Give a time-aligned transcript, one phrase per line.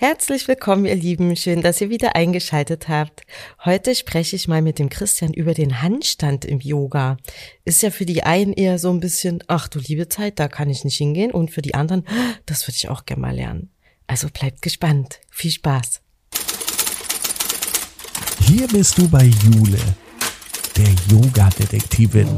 [0.00, 1.34] Herzlich willkommen, ihr Lieben.
[1.34, 3.22] Schön, dass ihr wieder eingeschaltet habt.
[3.64, 7.16] Heute spreche ich mal mit dem Christian über den Handstand im Yoga.
[7.64, 10.70] Ist ja für die einen eher so ein bisschen, ach du liebe Zeit, da kann
[10.70, 11.32] ich nicht hingehen.
[11.32, 12.06] Und für die anderen,
[12.46, 13.72] das würde ich auch gerne mal lernen.
[14.06, 15.18] Also bleibt gespannt.
[15.30, 16.00] Viel Spaß.
[18.46, 19.80] Hier bist du bei Jule,
[20.76, 22.28] der Yoga-Detektivin.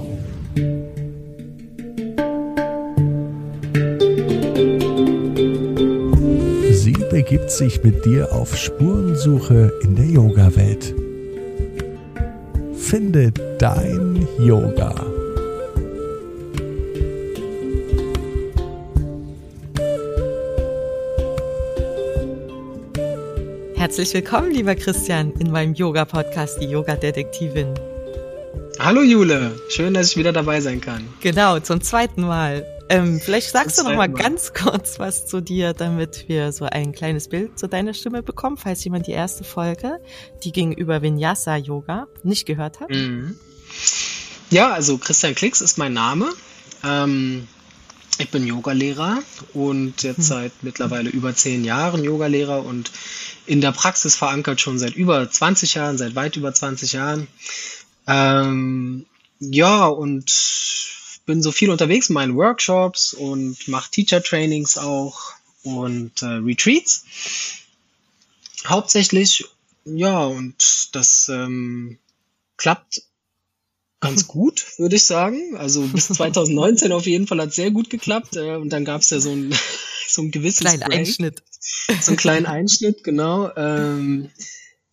[7.22, 10.94] Begibt sich mit dir auf Spurensuche in der Yoga-Welt.
[12.74, 14.94] Finde dein Yoga.
[23.74, 27.74] Herzlich willkommen, lieber Christian, in meinem Yoga-Podcast, die Yoga-Detektivin.
[28.78, 31.06] Hallo Jule, schön, dass ich wieder dabei sein kann.
[31.20, 32.64] Genau, zum zweiten Mal.
[32.90, 36.90] Ähm, vielleicht sagst du noch mal ganz kurz was zu dir, damit wir so ein
[36.90, 40.00] kleines Bild zu deiner Stimme bekommen, falls jemand die erste Folge,
[40.42, 42.90] die ging über Vinyasa Yoga, nicht gehört hat.
[42.90, 43.36] Mhm.
[44.50, 46.28] Ja, also Christian Klicks ist mein Name.
[46.82, 47.46] Ähm,
[48.18, 49.22] ich bin Yogalehrer
[49.54, 50.22] und jetzt mhm.
[50.22, 52.90] seit mittlerweile über zehn Jahren Yogalehrer und
[53.46, 57.28] in der Praxis verankert schon seit über 20 Jahren, seit weit über 20 Jahren.
[58.08, 59.06] Ähm,
[59.38, 60.28] ja, und
[61.26, 67.04] bin so viel unterwegs in meinen Workshops und mache Teacher-Trainings auch und äh, Retreats.
[68.66, 69.44] Hauptsächlich,
[69.84, 71.98] ja, und das ähm,
[72.56, 73.02] klappt
[74.00, 75.56] ganz gut, würde ich sagen.
[75.56, 78.36] Also bis 2019 auf jeden Fall hat sehr gut geklappt.
[78.36, 79.54] Äh, und dann gab es ja so ein,
[80.08, 80.98] so ein gewisses kleinen Break.
[80.98, 81.42] Einschnitt.
[82.00, 83.54] So einen kleinen Einschnitt, genau.
[83.56, 84.30] Ähm,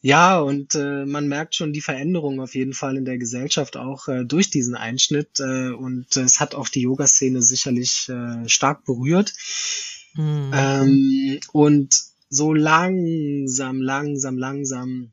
[0.08, 4.08] ja, und äh, man merkt schon die Veränderung auf jeden Fall in der Gesellschaft auch
[4.08, 5.42] äh, durch diesen Einschnitt.
[5.42, 9.34] Äh, und es hat auch die Yoga-Szene sicherlich äh, stark berührt.
[10.14, 10.52] Mhm.
[10.54, 11.94] Ähm, und
[12.30, 15.12] so langsam, langsam, langsam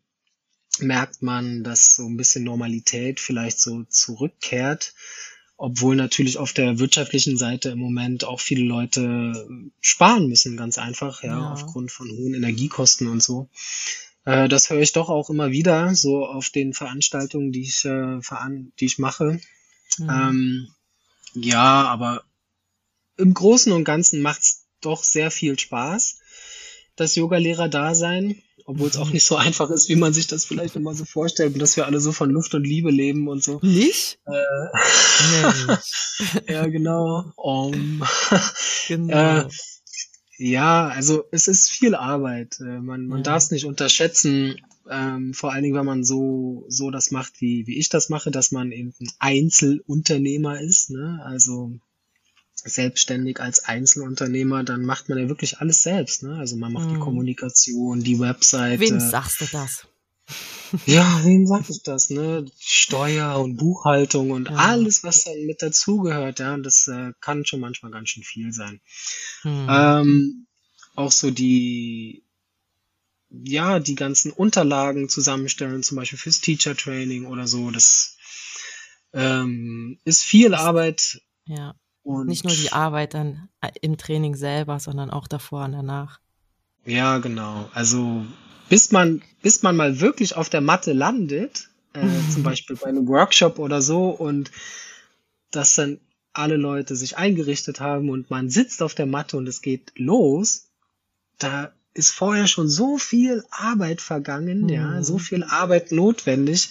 [0.78, 4.94] merkt man, dass so ein bisschen Normalität vielleicht so zurückkehrt.
[5.56, 9.48] Obwohl natürlich auf der wirtschaftlichen Seite im Moment auch viele Leute
[9.80, 11.52] sparen müssen, ganz einfach, ja, ja.
[11.52, 13.48] aufgrund von hohen Energiekosten und so.
[14.24, 18.20] Äh, das höre ich doch auch immer wieder, so auf den Veranstaltungen, die ich, äh,
[18.22, 19.40] veran die ich mache.
[19.98, 20.10] Mhm.
[20.10, 20.68] Ähm,
[21.34, 22.24] ja, aber
[23.16, 26.18] im Großen und Ganzen macht's doch sehr viel Spaß,
[26.96, 30.94] das Yogalehrer-Dasein, obwohl es auch nicht so einfach ist, wie man sich das vielleicht immer
[30.94, 33.58] so vorstellt, dass wir alle so von Luft und Liebe leben und so.
[33.62, 34.18] Nicht?
[34.26, 35.72] Äh,
[36.52, 37.32] ja, genau.
[37.36, 38.02] Um,
[38.88, 39.40] genau.
[39.40, 39.48] Äh,
[40.36, 42.58] ja, also es ist viel Arbeit.
[42.60, 43.24] Äh, man, man ja.
[43.24, 44.56] darf es nicht unterschätzen,
[44.90, 48.30] ähm, vor allen Dingen, wenn man so, so das macht, wie, wie ich das mache,
[48.30, 50.90] dass man eben ein Einzelunternehmer ist.
[50.90, 51.20] Ne?
[51.24, 51.72] Also
[52.54, 56.22] selbstständig als Einzelunternehmer, dann macht man ja wirklich alles selbst.
[56.22, 56.36] Ne?
[56.36, 56.94] Also man macht mhm.
[56.94, 58.80] die Kommunikation, die Webseite.
[58.80, 59.86] Wem sagst du das?
[60.86, 62.44] Ja, wem sag ich das, ne?
[62.58, 64.56] Steuer und Buchhaltung und ja.
[64.56, 68.52] alles, was dann mit dazugehört, ja, und das äh, kann schon manchmal ganz schön viel
[68.52, 68.80] sein.
[69.42, 69.66] Hm.
[69.68, 70.46] Ähm,
[70.96, 72.24] auch so die,
[73.30, 78.16] ja, die ganzen Unterlagen zusammenstellen, zum Beispiel fürs Teacher Training oder so, das
[79.12, 81.20] ähm, ist viel Arbeit.
[81.46, 81.74] Ja.
[82.02, 83.48] Und nicht nur die Arbeit dann
[83.80, 86.20] im Training selber, sondern auch davor und danach.
[86.84, 87.68] Ja, genau.
[87.72, 88.24] Also
[88.68, 92.30] bis man, bis man mal wirklich auf der Matte landet, äh, mhm.
[92.30, 94.50] zum Beispiel bei einem Workshop oder so, und
[95.50, 96.00] dass dann
[96.32, 100.68] alle Leute sich eingerichtet haben und man sitzt auf der Matte und es geht los,
[101.38, 104.68] da ist vorher schon so viel Arbeit vergangen, mhm.
[104.68, 106.70] ja, so viel Arbeit notwendig.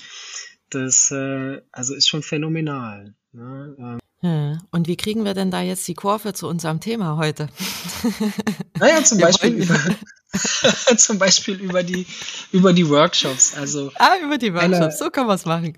[0.69, 3.13] Das äh, also ist schon phänomenal.
[3.31, 3.75] Ne?
[3.77, 7.49] Ähm, und wie kriegen wir denn da jetzt die Kurve zu unserem Thema heute?
[8.79, 9.79] Naja, zum Beispiel über,
[10.97, 12.05] zum Beispiel über die,
[12.51, 13.53] über die Workshops.
[13.55, 15.77] Also ah, über die Workshops, einer, so kann man es machen.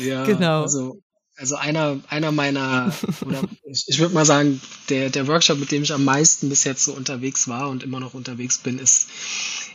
[0.00, 0.62] Ja, genau.
[0.62, 1.00] Also,
[1.36, 2.92] also einer, einer meiner,
[3.24, 4.60] oder ich, ich würde mal sagen,
[4.90, 8.00] der, der Workshop, mit dem ich am meisten bis jetzt so unterwegs war und immer
[8.00, 9.08] noch unterwegs bin, ist,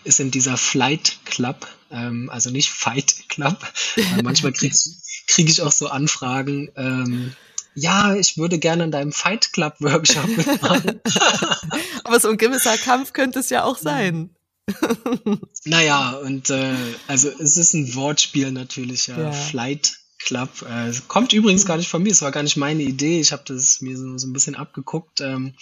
[0.04, 3.58] ist in dieser Flight Club, ähm, also nicht Fight Club.
[4.22, 4.78] manchmal kriege
[5.28, 7.34] krieg ich auch so Anfragen, ähm,
[7.76, 11.02] ja, ich würde gerne in deinem Fight Club Workshop mitmachen.
[12.04, 14.30] Aber so ein gewisser Kampf könnte es ja auch sein.
[15.66, 16.74] naja, und äh,
[17.08, 19.20] also es ist ein Wortspiel natürlich, ja.
[19.20, 19.32] ja.
[19.32, 20.50] Flight Club.
[20.68, 23.20] Äh, kommt übrigens gar nicht von mir, es war gar nicht meine Idee.
[23.20, 25.54] Ich habe das mir so, so ein bisschen abgeguckt ähm,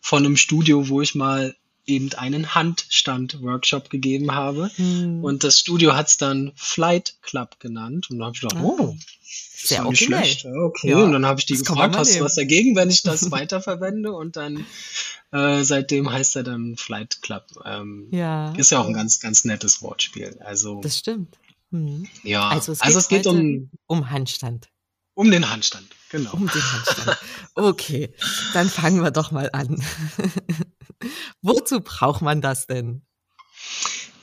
[0.00, 1.54] von einem Studio, wo ich mal
[1.90, 4.70] eben einen Handstand-Workshop gegeben habe.
[4.76, 5.22] Hm.
[5.22, 8.10] Und das Studio hat es dann Flight Club genannt.
[8.10, 8.64] Und da habe ich gedacht, ah.
[8.64, 10.46] oh, sehr nicht schlecht.
[10.46, 13.30] Okay, ja, und dann habe ich die gefragt, hast du was dagegen, wenn ich das
[13.30, 14.12] weiterverwende?
[14.12, 14.64] Und dann
[15.32, 17.44] äh, seitdem heißt er dann Flight Club.
[17.64, 18.52] Ähm, ja.
[18.54, 20.38] Ist ja auch ein ganz, ganz nettes Wortspiel.
[20.44, 20.80] Also.
[20.80, 21.36] Das stimmt.
[21.70, 22.08] Mhm.
[22.22, 24.68] Ja, also es geht, also es geht um, um Handstand.
[25.14, 26.32] Um den Handstand, genau.
[26.32, 27.18] Um den Handstand.
[27.54, 28.14] Okay,
[28.54, 29.82] dann fangen wir doch mal an.
[31.42, 33.02] Wozu braucht man das denn?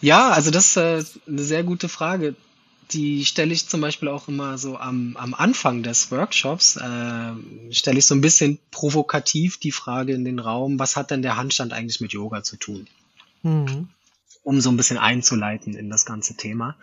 [0.01, 2.35] Ja, also das ist äh, eine sehr gute Frage.
[2.91, 7.33] Die stelle ich zum Beispiel auch immer so am, am Anfang des Workshops, äh,
[7.71, 11.35] stelle ich so ein bisschen provokativ die Frage in den Raum, was hat denn der
[11.35, 12.87] Handstand eigentlich mit Yoga zu tun?
[13.43, 13.89] Mhm.
[14.43, 16.77] Um so ein bisschen einzuleiten in das ganze Thema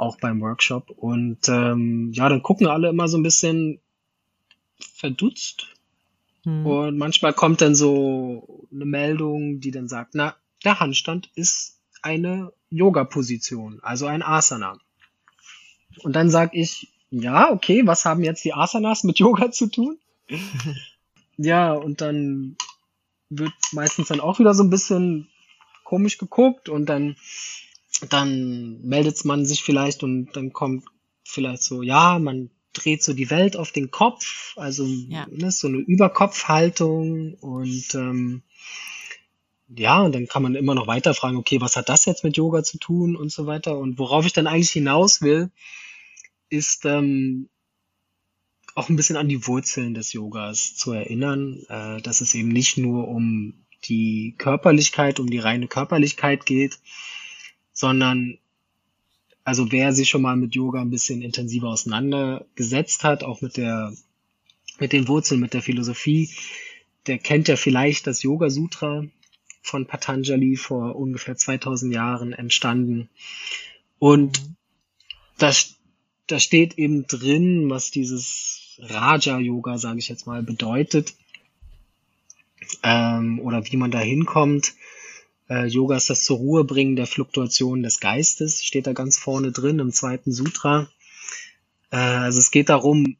[0.00, 0.90] auch beim Workshop.
[0.90, 3.80] Und ähm, ja, dann gucken alle immer so ein bisschen
[4.94, 5.68] verdutzt.
[6.44, 6.66] Hm.
[6.66, 12.52] Und manchmal kommt dann so eine Meldung, die dann sagt, na, der Handstand ist eine
[12.70, 14.78] Yoga-Position, also ein Asana.
[16.02, 19.98] Und dann sage ich, ja, okay, was haben jetzt die Asanas mit Yoga zu tun?
[21.36, 22.56] ja, und dann
[23.28, 25.28] wird meistens dann auch wieder so ein bisschen
[25.84, 27.16] komisch geguckt und dann
[28.08, 30.84] dann meldet man sich vielleicht und dann kommt
[31.24, 35.26] vielleicht so, ja, man dreht so die Welt auf den Kopf, also ja.
[35.30, 38.42] ne, so eine Überkopfhaltung und ähm,
[39.76, 42.36] ja, und dann kann man immer noch weiter fragen, okay, was hat das jetzt mit
[42.36, 43.78] Yoga zu tun und so weiter.
[43.78, 45.50] Und worauf ich dann eigentlich hinaus will,
[46.48, 47.48] ist ähm,
[48.74, 52.78] auch ein bisschen an die Wurzeln des Yogas zu erinnern, äh, dass es eben nicht
[52.78, 56.80] nur um die Körperlichkeit, um die reine Körperlichkeit geht,
[57.72, 58.38] sondern
[59.50, 63.92] also wer sich schon mal mit Yoga ein bisschen intensiver auseinandergesetzt hat, auch mit der,
[64.78, 66.30] mit den Wurzeln, mit der Philosophie,
[67.08, 69.04] der kennt ja vielleicht das Yoga Sutra
[69.60, 73.08] von Patanjali vor ungefähr 2000 Jahren entstanden.
[73.98, 74.56] Und mhm.
[75.38, 75.52] da,
[76.28, 81.16] da steht eben drin, was dieses Raja Yoga, sage ich jetzt mal, bedeutet
[82.84, 84.74] ähm, oder wie man da hinkommt.
[85.50, 89.50] Äh, Yoga ist das zur Ruhe bringen der Fluktuation des Geistes, steht da ganz vorne
[89.50, 90.88] drin im zweiten Sutra.
[91.90, 93.16] Äh, also es geht darum,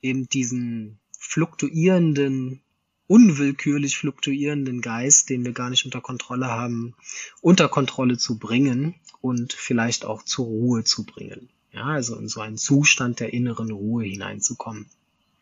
[0.00, 2.60] eben diesen fluktuierenden,
[3.08, 6.94] unwillkürlich fluktuierenden Geist, den wir gar nicht unter Kontrolle haben,
[7.40, 11.48] unter Kontrolle zu bringen und vielleicht auch zur Ruhe zu bringen.
[11.72, 14.86] Ja, also in so einen Zustand der inneren Ruhe hineinzukommen.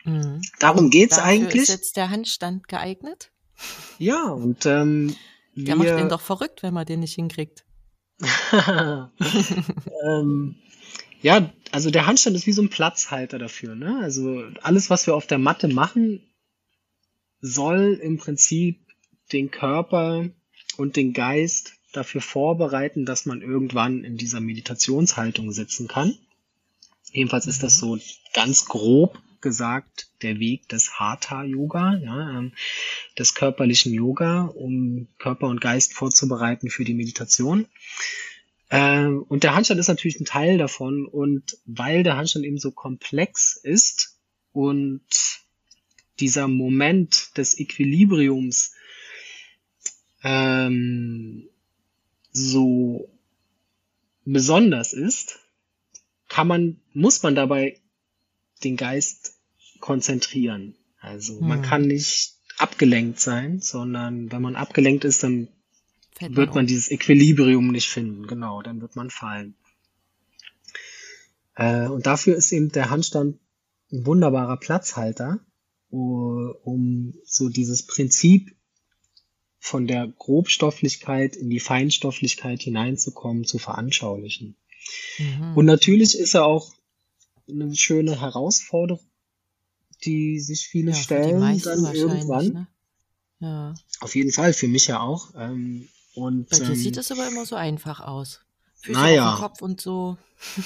[0.05, 0.41] Mhm.
[0.59, 1.62] Darum geht's Dafür eigentlich.
[1.62, 3.31] Ist jetzt der Handstand geeignet?
[3.99, 5.15] Ja, und ähm,
[5.56, 7.65] der macht den doch verrückt, wenn man den nicht hinkriegt.
[10.05, 10.56] ähm,
[11.21, 13.75] ja, also der Handstand ist wie so ein Platzhalter dafür.
[13.75, 13.99] Ne?
[14.03, 16.23] Also alles, was wir auf der Matte machen,
[17.41, 18.81] soll im Prinzip
[19.33, 20.29] den Körper
[20.77, 26.17] und den Geist dafür vorbereiten, dass man irgendwann in dieser Meditationshaltung sitzen kann.
[27.12, 27.99] Ebenfalls ist das so
[28.33, 32.52] ganz grob gesagt der Weg des Hatha-Yoga, ja, ähm,
[33.17, 37.69] des körperlichen Yoga, um Körper und Geist vorzubereiten für die Meditation.
[38.70, 41.06] Ähm, und der Handstand ist natürlich ein Teil davon.
[41.06, 44.19] Und weil der Handstand eben so komplex ist
[44.52, 45.02] und
[46.19, 48.73] dieser Moment des Equilibriums
[50.25, 51.49] ähm,
[52.32, 53.08] so
[54.25, 55.38] besonders ist,
[56.29, 57.81] kann man, muss man dabei
[58.64, 59.34] den Geist
[59.85, 60.77] konzentrieren.
[60.99, 61.47] Also hm.
[61.47, 65.49] man kann nicht abgelenkt sein, sondern wenn man abgelenkt ist, dann
[66.17, 68.27] Fällt wird man, man dieses Equilibrium nicht finden.
[68.27, 69.57] Genau, dann wird man fallen.
[71.55, 73.38] Äh, und dafür ist eben der Handstand
[73.93, 75.41] ein wunderbarer Platzhalter,
[75.91, 78.57] um so dieses Prinzip
[79.59, 84.57] von der Grobstofflichkeit in die Feinstofflichkeit hineinzukommen, zu veranschaulichen.
[85.19, 85.57] Mhm.
[85.59, 86.73] Und natürlich ist er auch
[87.47, 89.05] eine schöne Herausforderung,
[90.04, 92.46] die sich viele ja, stellen dann irgendwann.
[92.49, 92.66] Ne?
[93.40, 93.75] Ja.
[94.00, 95.30] Auf jeden Fall, für mich ja auch.
[95.37, 98.40] Ähm, und, Bei dir ähm, sieht es aber immer so einfach aus.
[98.80, 99.34] Füße naja.
[99.34, 100.16] auf Kopf und so.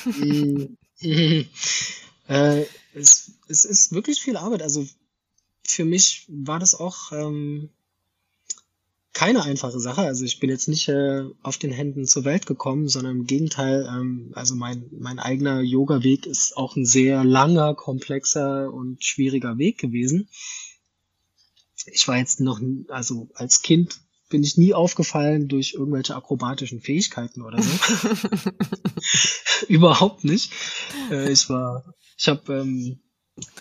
[0.05, 0.77] Mm,
[2.29, 2.65] äh,
[2.95, 4.63] es, es ist wirklich viel Arbeit.
[4.63, 4.87] Also
[5.65, 7.71] für mich war das auch ähm,
[9.13, 10.03] keine einfache Sache.
[10.03, 13.89] Also ich bin jetzt nicht äh, auf den Händen zur Welt gekommen, sondern im Gegenteil,
[13.89, 19.79] ähm, also mein, mein eigener Yoga-Weg ist auch ein sehr langer, komplexer und schwieriger Weg
[19.79, 20.29] gewesen.
[21.87, 27.43] Ich war jetzt noch, also als Kind bin ich nie aufgefallen durch irgendwelche akrobatischen Fähigkeiten
[27.43, 27.71] oder so.
[29.69, 30.53] Überhaupt nicht.
[31.11, 33.01] Äh, ich war, ich habe ähm,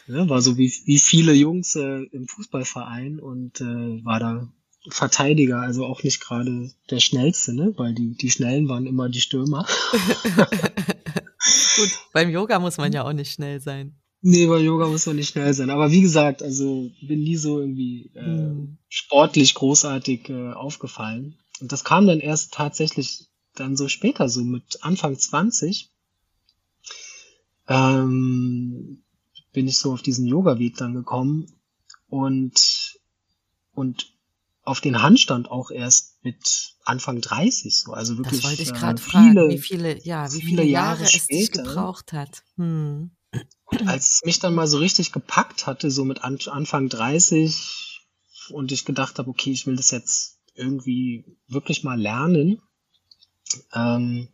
[0.08, 4.52] ja, war so wie, wie viele Jungs äh, im Fußballverein und äh, war da
[4.90, 7.74] Verteidiger, also auch nicht gerade der schnellste, ne?
[7.78, 9.66] Weil die, die Schnellen waren immer die Stürmer.
[11.76, 13.96] Gut, beim Yoga muss man ja auch nicht schnell sein.
[14.22, 15.70] Nee, beim Yoga muss man nicht schnell sein.
[15.70, 18.78] Aber wie gesagt, also bin nie so irgendwie äh, hm.
[18.90, 21.38] sportlich großartig äh, aufgefallen.
[21.62, 25.92] Und das kam dann erst tatsächlich dann so später, so mit Anfang 20.
[27.68, 29.04] Ähm,
[29.54, 31.48] bin ich so auf diesen Yoga-Weg dann gekommen
[32.10, 33.00] und,
[33.74, 34.17] und
[34.68, 37.94] auf den Handstand auch erst mit Anfang 30 so.
[37.94, 38.42] Also wirklich.
[38.42, 41.52] Das wollte ich gerade äh, fragen, wie viele, ja, wie viele, viele Jahre, Jahre es
[41.52, 42.44] gebraucht hat.
[42.58, 43.12] Hm.
[43.66, 47.98] Und als es mich dann mal so richtig gepackt hatte, so mit An Anfang 30,
[48.50, 52.62] und ich gedacht habe, okay, ich will das jetzt irgendwie wirklich mal lernen,
[53.74, 54.30] ähm,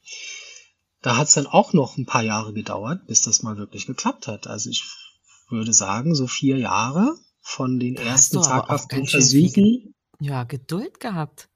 [1.02, 4.28] da hat es dann auch noch ein paar Jahre gedauert, bis das mal wirklich geklappt
[4.28, 4.48] hat.
[4.48, 4.84] Also ich
[5.50, 9.93] würde sagen, so vier Jahre von den da ersten taghaften Versuchen.
[10.24, 11.50] Ja, Geduld gehabt.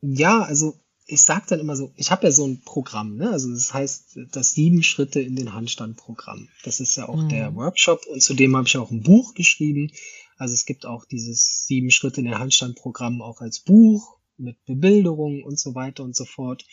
[0.00, 0.74] Ja, also
[1.06, 3.30] ich sage dann immer so, ich habe ja so ein Programm, ne?
[3.30, 6.48] Also das heißt das sieben Schritte in den Handstand-Programm.
[6.64, 7.28] Das ist ja auch mhm.
[7.28, 9.92] der Workshop und zudem habe ich auch ein Buch geschrieben.
[10.36, 15.44] Also es gibt auch dieses sieben Schritte in den Handstand-Programm auch als Buch mit Bebilderung
[15.44, 16.66] und so weiter und so fort.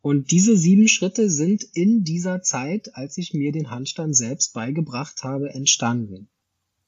[0.00, 5.22] Und diese sieben Schritte sind in dieser Zeit, als ich mir den Handstand selbst beigebracht
[5.22, 6.28] habe, entstanden.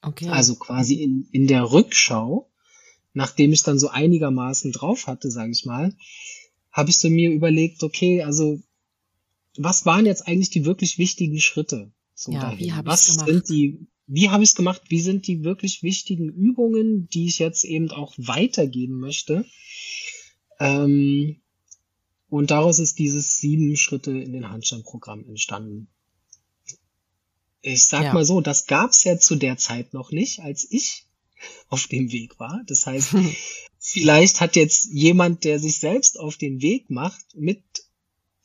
[0.01, 0.29] Okay.
[0.29, 2.51] Also quasi in, in der Rückschau,
[3.15, 5.95] nachdem ich dann so einigermaßen drauf hatte, sage ich mal,
[6.71, 8.61] habe ich so mir überlegt, okay, also
[9.57, 11.91] was waren jetzt eigentlich die wirklich wichtigen Schritte?
[12.13, 12.59] So ja, dahin?
[12.59, 13.27] wie habe ich gemacht?
[13.27, 14.81] Sind die, wie habe ich es gemacht?
[14.89, 19.45] Wie sind die wirklich wichtigen Übungen, die ich jetzt eben auch weitergeben möchte?
[20.59, 21.37] Ähm,
[22.27, 25.87] und daraus ist dieses sieben Schritte in den Handstandprogramm entstanden.
[27.61, 28.13] Ich sag ja.
[28.13, 31.04] mal so, das gab's ja zu der Zeit noch nicht, als ich
[31.69, 32.61] auf dem Weg war.
[32.67, 33.15] Das heißt,
[33.79, 37.63] vielleicht hat jetzt jemand, der sich selbst auf den Weg macht, mit,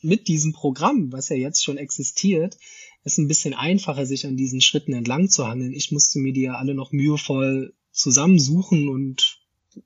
[0.00, 2.56] mit diesem Programm, was ja jetzt schon existiert,
[3.02, 5.72] es ein bisschen einfacher, sich an diesen Schritten entlang zu handeln.
[5.72, 9.40] Ich musste mir die ja alle noch mühevoll zusammensuchen und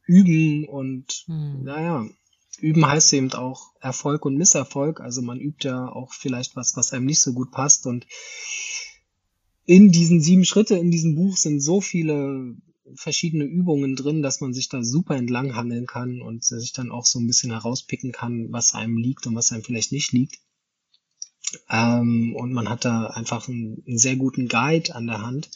[0.07, 1.63] üben und hm.
[1.63, 2.07] naja,
[2.61, 5.01] üben heißt eben auch Erfolg und Misserfolg.
[5.01, 7.87] Also man übt ja auch vielleicht was, was einem nicht so gut passt.
[7.87, 8.07] Und
[9.65, 12.57] in diesen sieben Schritte in diesem Buch sind so viele
[12.95, 17.07] verschiedene Übungen drin, dass man sich da super entlang handeln kann und sich dann auch
[17.07, 20.39] so ein bisschen herauspicken kann, was einem liegt und was einem vielleicht nicht liegt.
[21.71, 25.51] Ähm, und man hat da einfach einen, einen, sehr guten Guide an der Hand.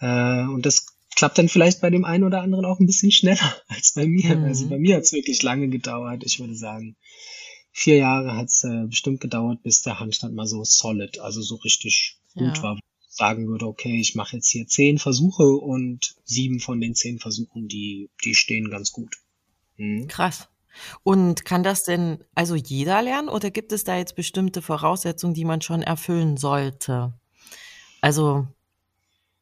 [0.00, 3.54] Äh, und das klappt dann vielleicht bei dem einen oder anderen auch ein bisschen schneller
[3.68, 4.36] als bei mir.
[4.36, 4.44] Mhm.
[4.44, 6.24] Also bei mir hat es wirklich lange gedauert.
[6.24, 6.96] Ich würde sagen,
[7.72, 11.56] vier Jahre hat es äh, bestimmt gedauert, bis der Handstand mal so solid, also so
[11.56, 12.62] richtig gut ja.
[12.62, 12.78] war.
[13.16, 17.68] Sagen würde, okay, ich mache jetzt hier zehn Versuche und sieben von den zehn Versuchen,
[17.68, 19.18] die, die stehen ganz gut.
[19.76, 20.08] Mhm.
[20.08, 20.48] Krass.
[21.04, 25.44] Und kann das denn also jeder lernen oder gibt es da jetzt bestimmte Voraussetzungen, die
[25.44, 27.14] man schon erfüllen sollte?
[28.00, 28.48] Also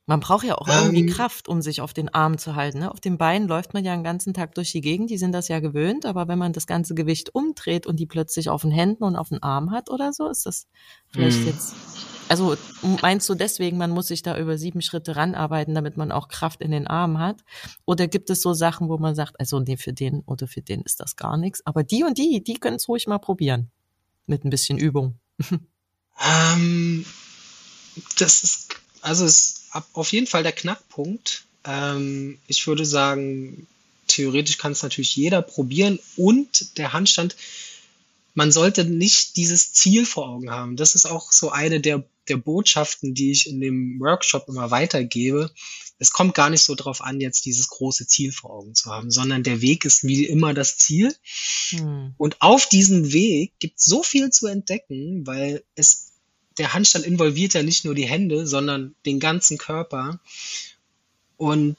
[0.05, 2.81] man braucht ja auch irgendwie ähm, Kraft, um sich auf den Arm zu halten.
[2.81, 2.91] Ne?
[2.91, 5.49] Auf den Beinen läuft man ja den ganzen Tag durch die Gegend, die sind das
[5.49, 9.05] ja gewöhnt, aber wenn man das ganze Gewicht umdreht und die plötzlich auf den Händen
[9.05, 10.67] und auf den Arm hat oder so, ist das
[11.09, 11.47] vielleicht mhm.
[11.47, 11.75] jetzt.
[12.33, 12.57] Also
[13.03, 16.63] meinst du deswegen, man muss sich da über sieben Schritte ranarbeiten, damit man auch Kraft
[16.63, 17.45] in den Armen hat?
[17.85, 20.81] Oder gibt es so Sachen, wo man sagt, also nee, für den oder für den
[20.81, 23.71] ist das gar nichts, aber die und die, die können es ruhig mal probieren.
[24.25, 25.19] Mit ein bisschen Übung.
[26.25, 27.07] Ähm,
[28.19, 31.47] das ist, also es auf jeden Fall der Knackpunkt.
[31.65, 33.67] Ähm, ich würde sagen,
[34.09, 37.35] theoretisch kann es natürlich jeder probieren und der Handstand,
[38.35, 40.77] man sollte nicht dieses Ziel vor Augen haben.
[40.77, 45.51] Das ist auch so eine der, der Botschaften, die ich in dem Workshop immer weitergebe.
[45.99, 49.11] Es kommt gar nicht so drauf an, jetzt dieses große Ziel vor Augen zu haben,
[49.11, 51.15] sondern der Weg ist wie immer das Ziel.
[51.71, 52.15] Hm.
[52.17, 56.13] Und auf diesem Weg gibt es so viel zu entdecken, weil es
[56.59, 60.21] der Handstand involviert ja nicht nur die Hände, sondern den ganzen Körper.
[61.37, 61.79] Und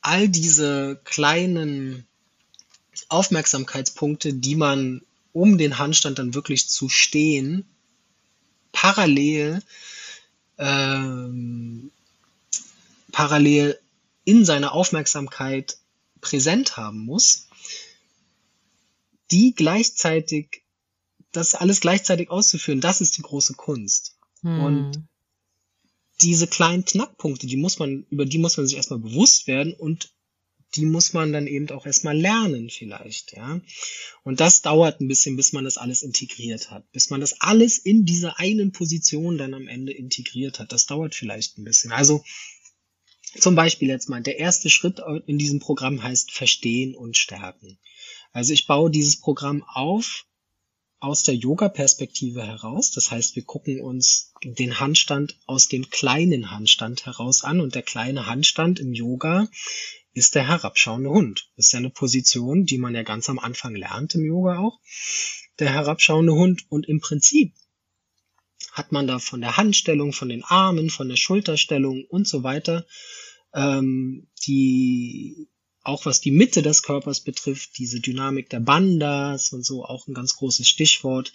[0.00, 2.06] all diese kleinen
[3.08, 7.64] Aufmerksamkeitspunkte, die man, um den Handstand dann wirklich zu stehen,
[8.72, 9.62] parallel,
[10.58, 11.90] ähm,
[13.12, 13.78] parallel
[14.24, 15.78] in seiner Aufmerksamkeit
[16.20, 17.48] präsent haben muss,
[19.30, 20.62] die gleichzeitig
[21.32, 24.16] das alles gleichzeitig auszuführen, das ist die große Kunst.
[24.42, 24.60] Hm.
[24.60, 25.02] Und
[26.20, 30.12] diese kleinen Knackpunkte, die muss man, über die muss man sich erstmal bewusst werden und
[30.74, 33.60] die muss man dann eben auch erstmal lernen vielleicht, ja.
[34.22, 37.78] Und das dauert ein bisschen, bis man das alles integriert hat, bis man das alles
[37.78, 40.72] in dieser einen Position dann am Ende integriert hat.
[40.72, 41.92] Das dauert vielleicht ein bisschen.
[41.92, 42.24] Also
[43.38, 47.78] Zum Beispiel jetzt mal, der erste Schritt in diesem Programm heißt Verstehen und Stärken.
[48.32, 50.26] Also ich baue dieses Programm auf
[51.00, 52.92] aus der Yoga-Perspektive heraus.
[52.92, 57.82] Das heißt, wir gucken uns den Handstand aus dem kleinen Handstand heraus an und der
[57.82, 59.48] kleine Handstand im Yoga
[60.12, 61.50] ist der herabschauende Hund.
[61.56, 64.78] Das ist ja eine Position, die man ja ganz am Anfang lernt im Yoga auch.
[65.58, 67.54] Der herabschauende Hund und im Prinzip
[68.72, 72.86] hat man da von der Handstellung, von den Armen, von der Schulterstellung und so weiter
[73.54, 75.48] ähm, die
[75.84, 80.14] auch was die Mitte des Körpers betrifft, diese Dynamik der Bandas und so, auch ein
[80.14, 81.32] ganz großes Stichwort,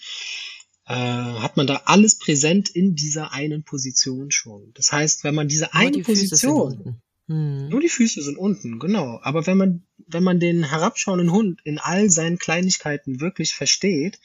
[0.85, 4.71] äh, hat man da alles präsent in dieser einen Position schon.
[4.73, 7.69] Das heißt, wenn man diese nur eine die Position, hm.
[7.69, 9.19] nur die Füße sind unten, genau.
[9.21, 14.19] Aber wenn man, wenn man den herabschauenden Hund in all seinen Kleinigkeiten wirklich versteht,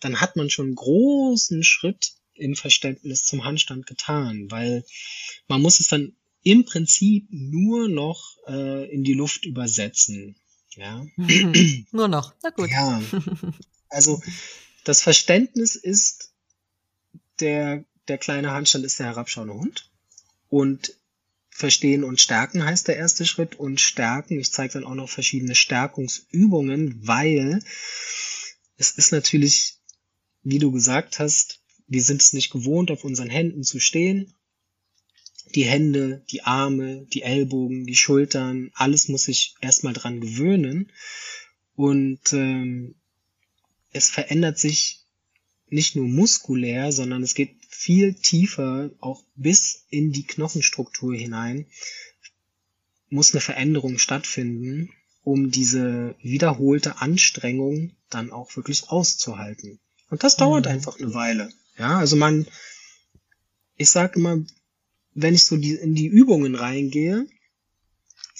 [0.00, 4.84] dann hat man schon einen großen Schritt im Verständnis zum Handstand getan, weil
[5.48, 10.36] man muss es dann im Prinzip nur noch äh, in die Luft übersetzen.
[10.74, 11.06] Ja.
[11.16, 11.86] Mhm.
[11.92, 12.34] nur noch.
[12.42, 12.70] Na gut.
[12.70, 13.00] Ja.
[13.88, 14.22] Also
[14.84, 16.32] das Verständnis ist,
[17.40, 19.90] der, der kleine Handstand ist der herabschauende Hund.
[20.48, 20.96] Und
[21.54, 23.56] Verstehen und Stärken heißt der erste Schritt.
[23.56, 27.62] Und Stärken, ich zeige dann auch noch verschiedene Stärkungsübungen, weil
[28.76, 29.76] es ist natürlich,
[30.42, 34.34] wie du gesagt hast, wir sind es nicht gewohnt, auf unseren Händen zu stehen
[35.54, 40.90] die Hände, die Arme, die Ellbogen, die Schultern, alles muss sich erstmal dran gewöhnen.
[41.74, 42.94] Und ähm,
[43.90, 45.00] es verändert sich
[45.68, 51.66] nicht nur muskulär, sondern es geht viel tiefer, auch bis in die Knochenstruktur hinein,
[53.08, 54.90] muss eine Veränderung stattfinden,
[55.24, 59.80] um diese wiederholte Anstrengung dann auch wirklich auszuhalten.
[60.10, 60.70] Und das dauert mhm.
[60.70, 61.50] einfach eine Weile.
[61.76, 62.46] Ja, also man,
[63.76, 64.44] ich sage immer,
[65.14, 67.26] wenn ich so die, in die Übungen reingehe,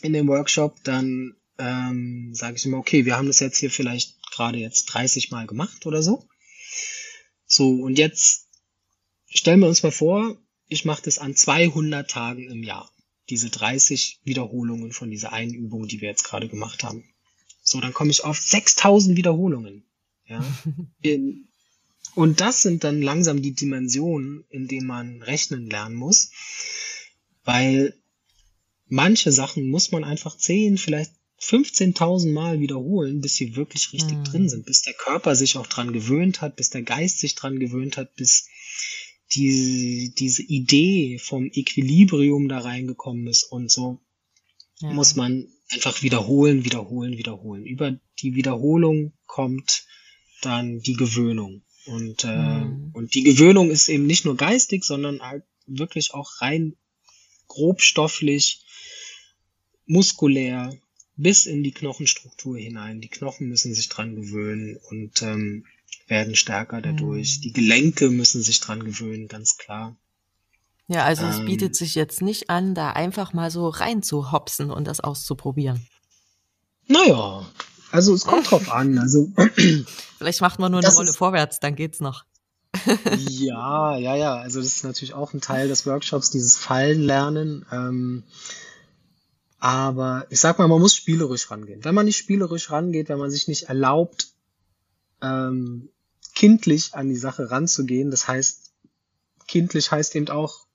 [0.02, 4.22] in den Workshop, dann ähm, sage ich immer, okay, wir haben das jetzt hier vielleicht
[4.30, 6.28] gerade jetzt 30 Mal gemacht oder so.
[7.44, 8.41] So, und jetzt
[9.35, 10.37] stellen wir uns mal vor,
[10.69, 12.91] ich mache das an 200 Tagen im Jahr.
[13.31, 17.05] Diese 30 Wiederholungen von dieser einen Übung, die wir jetzt gerade gemacht haben.
[17.62, 19.85] So, dann komme ich auf 6000 Wiederholungen.
[20.27, 20.45] Ja,
[21.03, 21.49] in,
[22.15, 26.31] und das sind dann langsam die Dimensionen, in denen man rechnen lernen muss,
[27.45, 27.95] weil
[28.87, 34.25] manche Sachen muss man einfach 10, vielleicht 15.000 Mal wiederholen, bis sie wirklich richtig mhm.
[34.25, 37.59] drin sind, bis der Körper sich auch dran gewöhnt hat, bis der Geist sich dran
[37.59, 38.47] gewöhnt hat, bis
[39.35, 44.01] die, diese Idee vom Equilibrium da reingekommen ist und so
[44.81, 44.90] ja.
[44.92, 47.64] muss man einfach wiederholen, wiederholen, wiederholen.
[47.64, 49.87] Über die Wiederholung kommt
[50.42, 51.62] dann die Gewöhnung.
[51.87, 52.90] Und, äh, mhm.
[52.92, 56.77] und die Gewöhnung ist eben nicht nur geistig, sondern halt wirklich auch rein
[57.49, 58.64] grobstofflich,
[59.87, 60.77] muskulär,
[61.16, 63.01] bis in die Knochenstruktur hinein.
[63.01, 65.66] Die Knochen müssen sich dran gewöhnen und ähm,
[66.09, 67.38] werden stärker dadurch.
[67.38, 67.42] Mhm.
[67.42, 69.96] Die Gelenke müssen sich dran gewöhnen, ganz klar.
[70.88, 74.33] Ja, also es ähm, bietet sich jetzt nicht an, da einfach mal so rein zu
[74.33, 75.87] hopsen und das auszuprobieren.
[76.88, 77.46] Naja,
[77.90, 78.98] also es kommt drauf an.
[78.98, 79.31] Also
[80.18, 82.24] vielleicht macht man nur eine Rolle vorwärts, dann geht's noch.
[83.28, 84.35] ja, ja, ja.
[84.37, 87.64] Also das ist natürlich auch ein Teil des Workshops, dieses Fallenlernen.
[87.70, 88.24] Ähm,
[89.59, 91.85] aber ich sag mal, man muss spielerisch rangehen.
[91.85, 94.32] Wenn man nicht spielerisch rangeht, wenn man sich nicht erlaubt,
[95.22, 95.88] ähm,
[96.35, 98.72] kindlich an die Sache ranzugehen, das heißt,
[99.46, 100.66] kindlich heißt eben auch,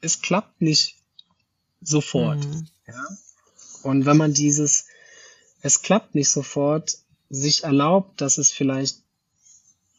[0.00, 0.96] es klappt nicht
[1.80, 2.44] sofort.
[2.44, 2.66] Mhm.
[2.86, 3.06] Ja?
[3.82, 4.86] Und wenn man dieses
[5.62, 6.98] es klappt nicht sofort,
[7.30, 8.98] sich erlaubt, dass es vielleicht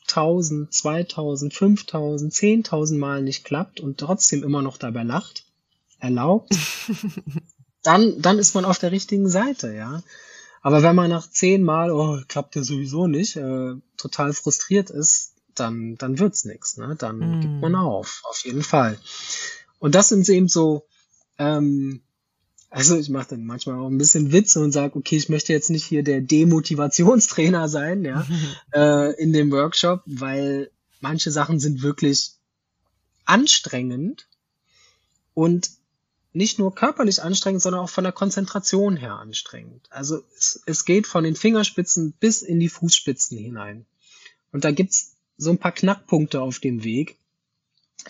[0.09, 5.45] 1000, 2000, 5000, 10.000 Mal nicht klappt und trotzdem immer noch dabei lacht,
[5.99, 6.53] erlaubt,
[7.81, 10.03] dann, dann ist man auf der richtigen Seite, ja.
[10.63, 15.33] Aber wenn man nach zehn Mal, oh, klappt ja sowieso nicht, äh, total frustriert ist,
[15.53, 16.95] dann, dann wird's nix, ne?
[16.97, 17.41] Dann mm.
[17.41, 18.97] gibt man auf, auf jeden Fall.
[19.77, 20.85] Und das sind eben so,
[21.37, 22.01] ähm,
[22.69, 25.69] also ich mache dann manchmal auch ein bisschen Witze und sage, okay, ich möchte jetzt
[25.69, 28.25] nicht hier der Demotivationstrainer sein, ja,
[28.73, 30.71] äh, in dem Workshop, weil
[31.01, 32.31] manche Sachen sind wirklich
[33.25, 34.27] anstrengend
[35.33, 35.69] und
[36.33, 39.87] nicht nur körperlich anstrengend, sondern auch von der Konzentration her anstrengend.
[39.91, 43.85] Also es, es geht von den Fingerspitzen bis in die Fußspitzen hinein.
[44.51, 47.17] Und da gibt's so ein paar Knackpunkte auf dem Weg,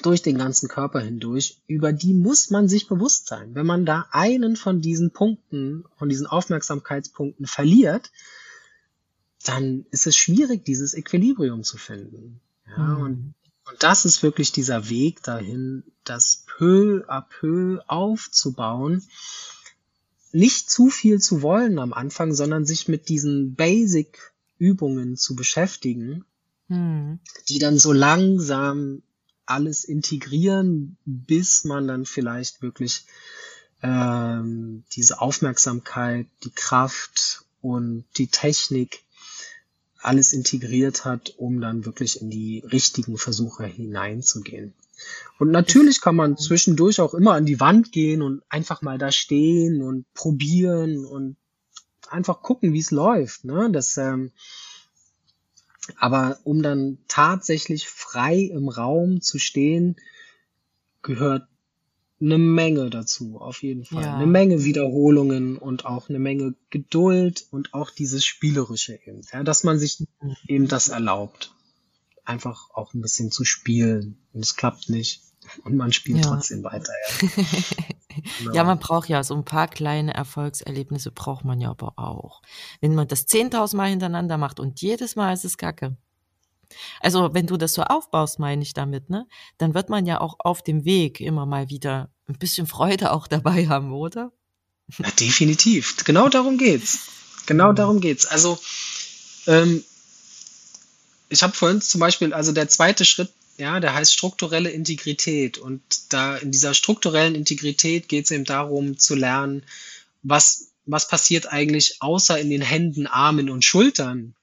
[0.02, 3.54] durch den ganzen Körper hindurch, über die muss man sich bewusst sein.
[3.54, 8.12] Wenn man da einen von diesen Punkten, von diesen Aufmerksamkeitspunkten verliert,
[9.46, 12.40] dann ist es schwierig, dieses Equilibrium zu finden.
[12.68, 13.04] Ja, mhm.
[13.04, 13.34] und,
[13.74, 19.02] Und das ist wirklich dieser Weg dahin, das peu à peu aufzubauen.
[20.32, 26.24] Nicht zu viel zu wollen am Anfang, sondern sich mit diesen Basic-Übungen zu beschäftigen,
[26.68, 27.20] hm.
[27.50, 29.02] die dann so langsam
[29.48, 33.08] alles integrieren, bis man dann vielleicht wirklich
[33.82, 39.02] ähm, diese Aufmerksamkeit, die Kraft und die Technik
[40.06, 44.74] alles integriert hat, um dann wirklich in die richtigen Versuche hineinzugehen.
[45.40, 49.12] Und natürlich kann man zwischendurch auch immer an die Wand gehen und einfach mal da
[49.12, 51.36] stehen und probieren und
[52.10, 53.44] einfach gucken, wie es läuft.
[53.44, 53.70] Ne?
[53.72, 54.32] Das, ähm,
[55.98, 59.98] aber um dann tatsächlich frei im Raum zu stehen,
[61.02, 61.48] gehört
[62.24, 64.04] eine Menge dazu, auf jeden Fall.
[64.04, 64.16] Ja.
[64.16, 69.22] Eine Menge Wiederholungen und auch eine Menge Geduld und auch dieses Spielerische eben.
[69.32, 70.06] Ja, dass man sich
[70.48, 71.54] eben das erlaubt,
[72.24, 74.18] einfach auch ein bisschen zu spielen.
[74.34, 75.22] Und es klappt nicht.
[75.64, 76.32] Und man spielt ja.
[76.32, 76.94] trotzdem weiter.
[77.22, 77.28] Ja.
[78.40, 78.54] genau.
[78.54, 82.42] ja, man braucht ja so ein paar kleine Erfolgserlebnisse braucht man ja aber auch.
[82.80, 85.98] Wenn man das 10.000 Mal hintereinander macht und jedes Mal ist es Kacke,
[87.00, 90.36] also wenn du das so aufbaust, meine ich damit, ne, dann wird man ja auch
[90.40, 94.32] auf dem Weg immer mal wieder ein bisschen Freude auch dabei haben, oder?
[94.98, 96.04] Ja, definitiv.
[96.04, 97.00] Genau darum geht's.
[97.46, 97.76] Genau mhm.
[97.76, 98.26] darum geht's.
[98.26, 98.60] Also
[99.48, 99.84] ähm,
[101.30, 105.58] ich habe vorhin zum Beispiel, also der zweite Schritt, ja, der heißt strukturelle Integrität.
[105.58, 109.64] Und da in dieser strukturellen Integrität geht es eben darum zu lernen,
[110.22, 114.36] was, was passiert eigentlich außer in den Händen, Armen und Schultern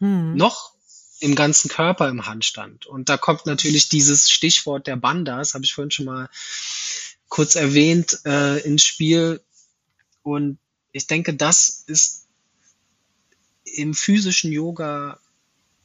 [0.00, 0.36] hm.
[0.36, 0.72] noch
[1.20, 2.86] im ganzen Körper im Handstand.
[2.86, 6.28] Und da kommt natürlich dieses Stichwort der Bandas, habe ich vorhin schon mal
[7.28, 9.40] kurz erwähnt, äh, ins Spiel.
[10.22, 10.58] Und
[10.92, 12.26] ich denke, das ist
[13.64, 15.18] im physischen Yoga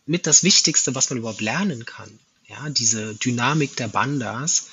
[0.06, 2.20] mit das Wichtigste, was man überhaupt lernen kann.
[2.48, 4.68] Ja, diese Dynamik der Bandas.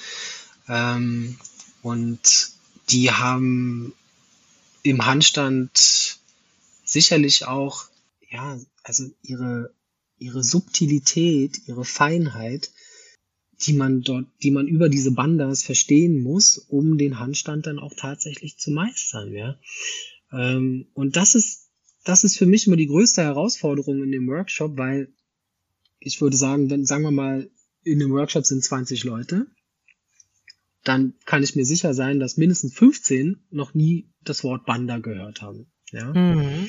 [0.68, 1.38] Ähm,
[1.82, 2.50] und
[2.90, 3.94] die haben
[4.82, 6.18] im Handstand
[6.84, 7.86] sicherlich auch,
[8.30, 9.70] ja, also ihre
[10.18, 12.70] ihre Subtilität, ihre Feinheit,
[13.66, 17.92] die man dort, die man über diese Bandas verstehen muss, um den Handstand dann auch
[17.96, 19.58] tatsächlich zu meistern, ja.
[20.32, 21.70] Ähm, und das ist,
[22.04, 25.08] das ist für mich immer die größte Herausforderung in dem Workshop, weil
[26.00, 27.50] ich würde sagen, wenn, sagen wir mal,
[27.82, 29.46] in dem Workshop sind 20 Leute,
[30.84, 35.42] dann kann ich mir sicher sein, dass mindestens 15 noch nie das Wort Banda gehört
[35.42, 35.66] haben.
[35.90, 36.12] Ja.
[36.12, 36.68] Mhm.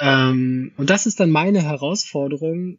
[0.00, 2.78] Ähm, und das ist dann meine Herausforderung,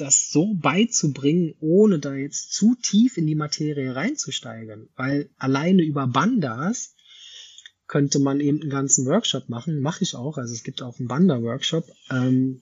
[0.00, 4.88] das so beizubringen, ohne da jetzt zu tief in die Materie reinzusteigen.
[4.96, 6.94] Weil alleine über Bandas
[7.86, 9.80] könnte man eben einen ganzen Workshop machen.
[9.80, 10.38] Mache ich auch.
[10.38, 11.90] Also es gibt auch einen Banda-Workshop.
[12.10, 12.60] Ähm,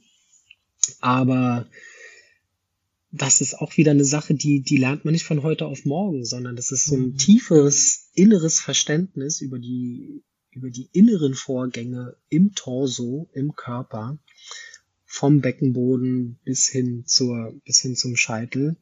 [1.00, 1.66] aber
[3.10, 6.24] das ist auch wieder eine Sache, die, die lernt man nicht von heute auf morgen,
[6.24, 7.16] sondern das ist so ein mhm.
[7.16, 14.18] tiefes inneres Verständnis über die, über die inneren Vorgänge im Torso, im Körper,
[15.06, 18.76] vom Beckenboden bis hin zur, bis hin zum Scheitel.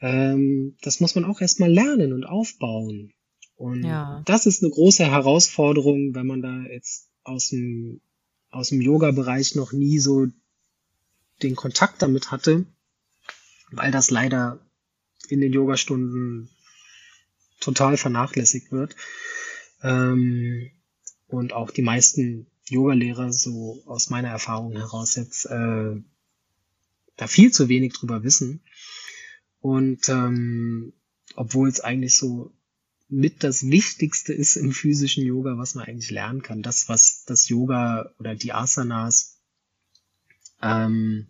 [0.00, 3.12] Ähm, das muss man auch erstmal lernen und aufbauen.
[3.56, 4.22] Und ja.
[4.26, 8.00] das ist eine große Herausforderung, wenn man da jetzt aus dem,
[8.50, 10.28] aus dem Yoga-Bereich noch nie so
[11.42, 12.66] den Kontakt damit hatte,
[13.70, 14.60] weil das leider
[15.28, 16.50] in den Yogastunden
[17.60, 18.96] total vernachlässigt wird.
[19.82, 20.70] Ähm,
[21.28, 25.96] und auch die meisten Yoga-Lehrer so aus meiner Erfahrung heraus jetzt äh,
[27.16, 28.62] da viel zu wenig drüber wissen.
[29.60, 30.92] Und ähm,
[31.34, 32.54] obwohl es eigentlich so
[33.08, 36.62] mit das Wichtigste ist im physischen Yoga, was man eigentlich lernen kann.
[36.62, 39.40] Das, was das Yoga oder die Asanas
[40.62, 41.26] ähm,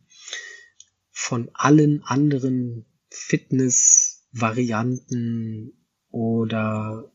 [1.11, 5.73] von allen anderen Fitness-Varianten
[6.11, 7.11] oder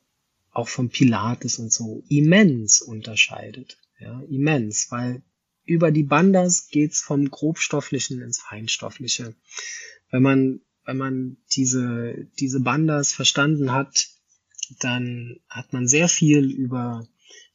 [0.52, 3.78] auch vom Pilates und so immens unterscheidet.
[4.00, 5.24] Ja, immens, weil
[5.64, 9.36] über die Bandas geht's vom grobstofflichen ins feinstoffliche.
[10.12, 14.10] Wenn man wenn man diese diese Bandas verstanden hat,
[14.80, 17.08] dann hat man sehr viel über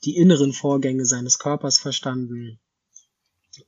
[0.04, 2.58] die inneren Vorgänge seines Körpers verstanden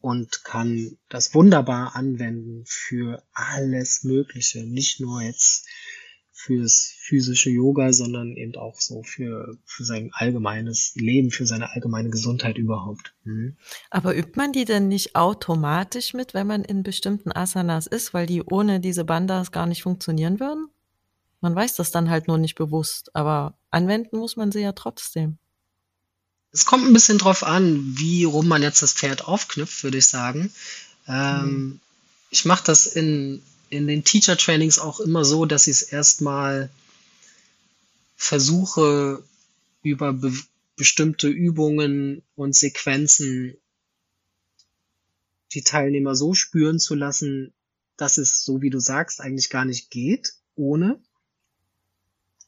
[0.00, 5.66] und kann das wunderbar anwenden für alles Mögliche, nicht nur jetzt
[6.44, 12.10] fürs physische Yoga, sondern eben auch so für, für sein allgemeines Leben, für seine allgemeine
[12.10, 13.14] Gesundheit überhaupt.
[13.22, 13.56] Mhm.
[13.90, 18.26] Aber übt man die denn nicht automatisch mit, wenn man in bestimmten Asanas ist, weil
[18.26, 20.68] die ohne diese Bandas gar nicht funktionieren würden?
[21.40, 25.38] Man weiß das dann halt nur nicht bewusst, aber anwenden muss man sie ja trotzdem.
[26.50, 30.06] Es kommt ein bisschen drauf an, wie rum man jetzt das Pferd aufknüpft, würde ich
[30.06, 30.52] sagen.
[31.06, 31.80] Ähm, mhm.
[32.30, 36.68] Ich mache das in in den Teacher Trainings auch immer so, dass ich es erstmal
[38.16, 39.24] versuche,
[39.82, 40.32] über be
[40.74, 43.56] bestimmte Übungen und Sequenzen
[45.52, 47.52] die Teilnehmer so spüren zu lassen,
[47.96, 50.98] dass es, so wie du sagst, eigentlich gar nicht geht, ohne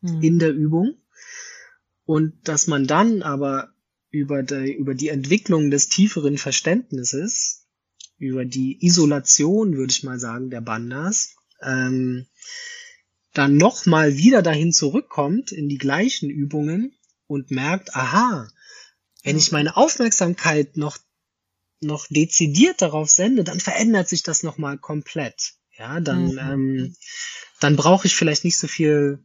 [0.01, 0.23] mhm.
[0.23, 0.97] in der Übung.
[2.07, 3.73] Und dass man dann aber
[4.11, 7.64] über die, über die Entwicklung des tieferen Verständnisses,
[8.25, 12.27] über die Isolation, würde ich mal sagen, der Bandas, ähm,
[13.33, 16.95] dann nochmal wieder dahin zurückkommt in die gleichen Übungen
[17.27, 18.49] und merkt, aha,
[19.25, 20.99] wenn ich meine Aufmerksamkeit noch
[21.81, 25.55] noch dezidiert darauf sende, dann verändert sich das nochmal komplett.
[25.77, 26.39] Ja, dann, mhm.
[26.39, 26.97] ähm,
[27.61, 29.25] dann brauche ich vielleicht nicht so viel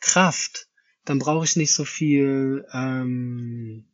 [0.00, 0.68] Kraft.
[1.04, 3.84] Dann brauche ich nicht so viel, ähm,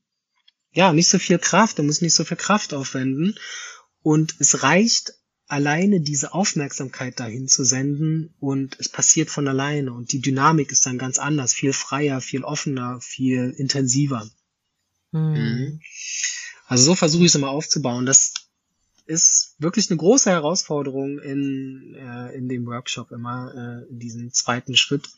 [0.72, 1.78] ja, nicht so viel Kraft.
[1.78, 3.38] Da muss ich nicht so viel Kraft aufwenden.
[4.02, 5.14] Und es reicht
[5.46, 10.86] alleine diese Aufmerksamkeit dahin zu senden und es passiert von alleine und die Dynamik ist
[10.86, 14.28] dann ganz anders, viel freier, viel offener, viel intensiver.
[15.10, 15.20] Mhm.
[15.20, 15.80] Mhm.
[16.66, 18.06] Also so versuche ich es immer aufzubauen.
[18.06, 18.32] Das
[19.04, 24.74] ist wirklich eine große Herausforderung in, äh, in dem Workshop immer, äh, in diesem zweiten
[24.74, 25.10] Schritt.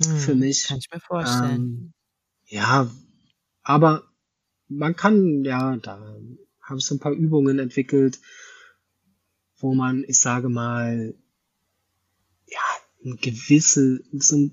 [0.00, 0.64] Hm, für mich.
[0.64, 1.54] Kann ich mir vorstellen.
[1.54, 1.92] Ähm,
[2.46, 2.88] ja,
[3.62, 4.04] aber
[4.68, 6.16] man kann, ja, da
[6.68, 8.20] habe ich so ein paar Übungen entwickelt,
[9.58, 11.14] wo man, ich sage mal,
[12.46, 12.60] ja,
[13.04, 14.50] eine gewisse, so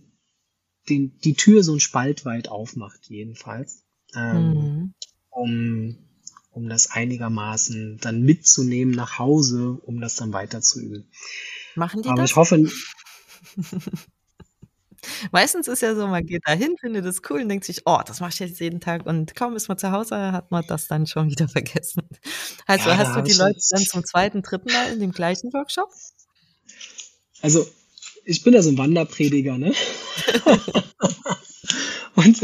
[0.90, 3.84] den, die Tür so ein Spalt weit aufmacht, jedenfalls.
[4.16, 4.94] Ähm, mhm
[5.36, 5.98] um,
[6.52, 11.08] um das einigermaßen dann mitzunehmen nach Hause, um das dann weiter zu üben.
[11.76, 12.32] Machen die Aber das?
[12.32, 12.66] ich hoffe.
[15.32, 18.20] Meistens ist ja so, man geht dahin, findet es cool und denkt sich, oh, das
[18.20, 21.08] mache ich jetzt jeden Tag und kaum ist man zu Hause, hat man das dann
[21.08, 22.04] schon wieder vergessen.
[22.66, 25.90] Also ja, hast du die Leute dann zum zweiten, dritten Mal in dem gleichen Workshop?
[27.42, 27.68] Also,
[28.24, 29.74] ich bin ja so ein Wanderprediger, ne?
[32.16, 32.40] Und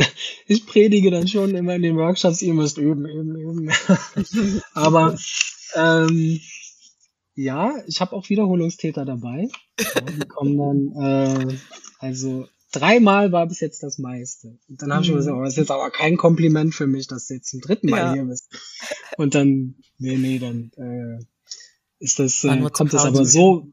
[0.47, 3.71] ich predige dann schon immer in den Workshops, ihr müsst üben, üben, üben.
[4.73, 5.17] Aber
[5.75, 6.41] ähm,
[7.41, 9.47] ja, ich habe auch Wiederholungstäter dabei.
[9.79, 11.57] Ja, die kommen dann, äh,
[11.99, 14.59] also dreimal war bis jetzt das meiste.
[14.69, 17.07] Und dann habe ich mir gesagt, oh, das ist jetzt aber kein Kompliment für mich,
[17.07, 18.13] dass du jetzt zum dritten Mal ja.
[18.13, 18.49] hier bist.
[19.17, 21.23] Und dann, nee, nee, dann äh,
[21.99, 23.71] ist das, äh, kommt das aber so,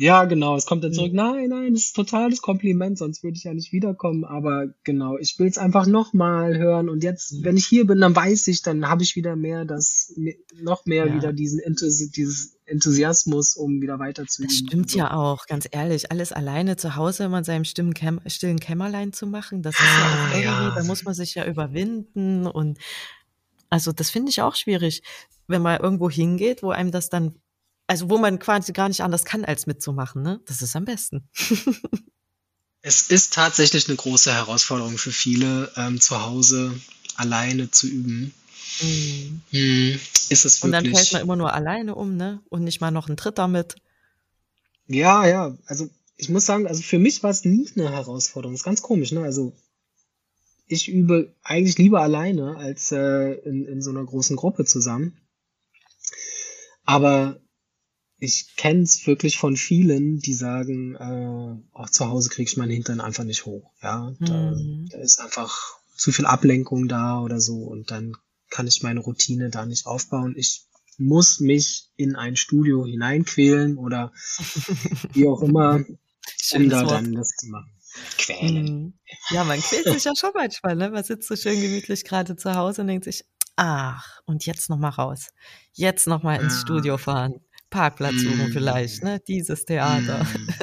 [0.00, 0.56] ja, genau.
[0.56, 3.70] Es kommt dann zurück, nein, nein, das ist totales Kompliment, sonst würde ich ja nicht
[3.70, 4.24] wiederkommen.
[4.24, 6.88] Aber genau, ich will es einfach nochmal hören.
[6.88, 10.14] Und jetzt, wenn ich hier bin, dann weiß ich, dann habe ich wieder mehr das,
[10.58, 11.14] noch mehr ja.
[11.14, 14.48] wieder diesen Enthusi dieses Enthusiasmus, um wieder weiterzuüben.
[14.48, 16.10] Das stimmt ja auch, ganz ehrlich.
[16.10, 19.80] Alles alleine zu Hause immer in seinem stillen, Käm stillen Kämmerlein zu machen, das ist
[19.80, 20.74] ja auch ah, irgendwie, ja.
[20.76, 22.78] da muss man sich ja überwinden und
[23.68, 25.02] also das finde ich auch schwierig,
[25.46, 27.34] wenn man irgendwo hingeht, wo einem das dann
[27.90, 30.40] also wo man quasi gar nicht anders kann, als mitzumachen, ne?
[30.46, 31.28] Das ist am besten.
[32.82, 36.72] es ist tatsächlich eine große Herausforderung für viele, ähm, zu Hause
[37.16, 38.32] alleine zu üben.
[38.80, 39.40] Mhm.
[39.50, 40.00] Mhm.
[40.28, 40.62] Ist es wirklich.
[40.62, 42.40] Und dann fällt man immer nur alleine um, ne?
[42.48, 43.74] Und nicht mal noch ein Dritter mit.
[44.86, 45.58] Ja, ja.
[45.66, 48.54] Also ich muss sagen, also für mich war es nie eine Herausforderung.
[48.54, 49.22] Das ist ganz komisch, ne?
[49.22, 49.52] Also
[50.68, 55.18] ich übe eigentlich lieber alleine als äh, in, in so einer großen Gruppe zusammen.
[56.84, 57.40] Aber
[58.20, 62.70] ich kenne es wirklich von vielen, die sagen, äh, auch zu Hause kriege ich meinen
[62.70, 63.72] Hintern einfach nicht hoch.
[63.82, 64.88] Ja, da, mhm.
[64.90, 68.16] da ist einfach zu viel Ablenkung da oder so und dann
[68.50, 70.34] kann ich meine Routine da nicht aufbauen.
[70.36, 70.66] Ich
[70.98, 74.12] muss mich in ein Studio hineinquälen oder
[75.12, 75.82] wie auch immer,
[76.52, 77.72] um da dann das zu machen.
[78.18, 78.64] Quälen.
[78.64, 78.94] Mhm.
[79.30, 80.90] Ja, man quält sich ja schon manchmal, ne?
[80.90, 83.24] Man sitzt so schön gemütlich gerade zu Hause und denkt sich,
[83.56, 85.28] ach, und jetzt noch mal raus.
[85.72, 86.60] Jetzt noch mal ins ja.
[86.60, 87.40] Studio fahren.
[87.70, 88.52] Parkplatz suchen mm.
[88.52, 89.20] vielleicht, ne?
[89.26, 90.24] Dieses Theater.
[90.24, 90.48] Mm.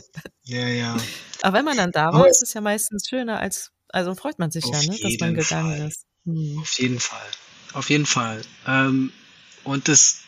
[0.48, 0.98] Ja, ja.
[1.41, 4.50] Aber wenn man dann da war, ist es ja meistens schöner als, also freut man
[4.50, 5.88] sich ja, ne, dass man gegangen Fall.
[5.89, 6.06] ist.
[6.24, 6.60] Hm.
[6.60, 7.28] Auf jeden Fall.
[7.74, 8.41] Auf jeden Fall.
[8.65, 9.12] Ähm,
[9.65, 10.20] und das,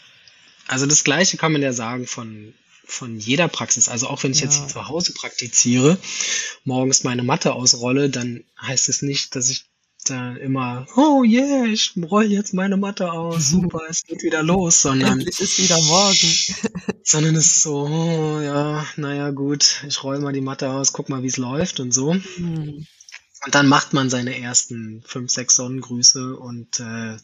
[0.68, 2.54] also das Gleiche kann man ja sagen von,
[2.86, 3.88] von jeder Praxis.
[3.88, 4.48] Also auch wenn ich ja.
[4.48, 5.98] jetzt zu Hause praktiziere,
[6.66, 9.69] morgens meine Matte ausrolle, dann heißt es nicht, dass ich
[10.10, 14.82] da immer, oh yeah, ich roll jetzt meine Matte aus, super, es geht wieder los,
[14.82, 16.98] sondern Endlich ist wieder morgen.
[17.04, 21.10] sondern es ist so, oh, ja, naja gut, ich roll mal die Matte aus, guck
[21.10, 22.14] mal, wie es läuft und so.
[22.14, 22.86] Mhm.
[23.46, 27.18] Und dann macht man seine ersten fünf, sechs Sonnengrüße und äh,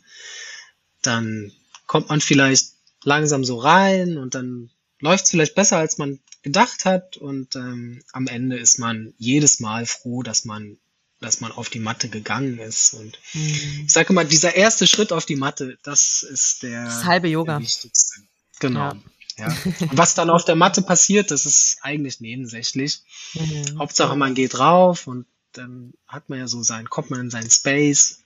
[1.01, 1.51] dann
[1.87, 4.69] kommt man vielleicht langsam so rein und dann
[4.99, 9.59] läuft es vielleicht besser, als man gedacht hat und ähm, am Ende ist man jedes
[9.59, 10.77] Mal froh, dass man
[11.21, 12.93] dass man auf die Matte gegangen ist.
[12.93, 13.83] Und mhm.
[13.85, 17.59] ich sage mal, dieser erste Schritt auf die Matte, das ist der, das halbe Yoga.
[17.59, 18.21] Wichtigste.
[18.59, 18.93] Genau.
[18.93, 19.01] Ja.
[19.37, 19.53] Ja.
[19.91, 23.01] Was dann auf der Matte passiert, das ist eigentlich nebensächlich.
[23.33, 23.79] Mhm.
[23.79, 27.49] Hauptsache man geht rauf und dann hat man ja so sein, kommt man in seinen
[27.49, 28.19] Space.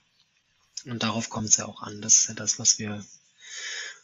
[0.86, 2.00] Und darauf kommt es ja auch an.
[2.00, 3.04] Das ist ja das, was wir,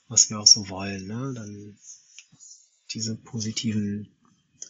[0.09, 1.33] was wir auch so wollen, ne?
[1.35, 1.79] Dann
[2.93, 4.15] diese positiven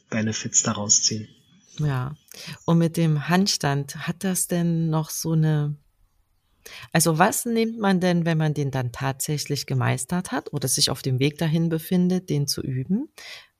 [0.08, 1.28] Benefits daraus ziehen.
[1.78, 2.14] Ja.
[2.64, 5.76] Und mit dem Handstand, hat das denn noch so eine
[6.92, 11.02] also was nimmt man denn, wenn man den dann tatsächlich gemeistert hat oder sich auf
[11.02, 13.08] dem Weg dahin befindet, den zu üben?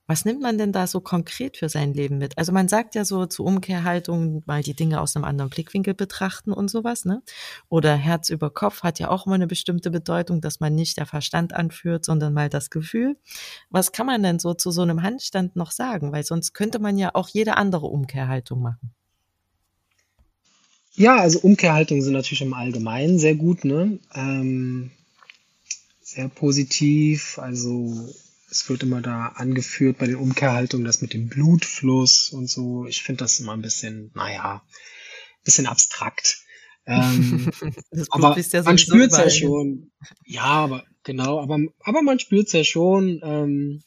[0.09, 2.39] Was nimmt man denn da so konkret für sein Leben mit?
[2.39, 6.53] Also man sagt ja so zur Umkehrhaltung mal die Dinge aus einem anderen Blickwinkel betrachten
[6.53, 7.23] und sowas, ne?
[7.69, 11.07] Oder Herz über Kopf hat ja auch immer eine bestimmte Bedeutung, dass man nicht der
[11.07, 13.17] Verstand anführt, sondern mal das Gefühl.
[13.71, 16.13] Was kann man denn so zu so einem Handstand noch sagen?
[16.13, 18.93] Weil sonst könnte man ja auch jede andere Umkehrhaltung machen.
[20.95, 23.99] Ja, also Umkehrhaltungen sind natürlich im Allgemeinen sehr gut, ne?
[24.15, 24.93] Ähm,
[26.01, 27.39] sehr positiv.
[27.39, 28.09] Also
[28.51, 32.87] es wird immer da angeführt bei den Umkehrhaltungen, das mit dem Blutfluss und so.
[32.87, 36.43] Ich finde das immer ein bisschen, naja, ein bisschen abstrakt.
[36.87, 37.51] Ähm,
[38.11, 39.91] aber ja man spürt es ja schon.
[40.25, 43.83] Ja, aber genau, aber, aber man spürt es ja schon, ähm,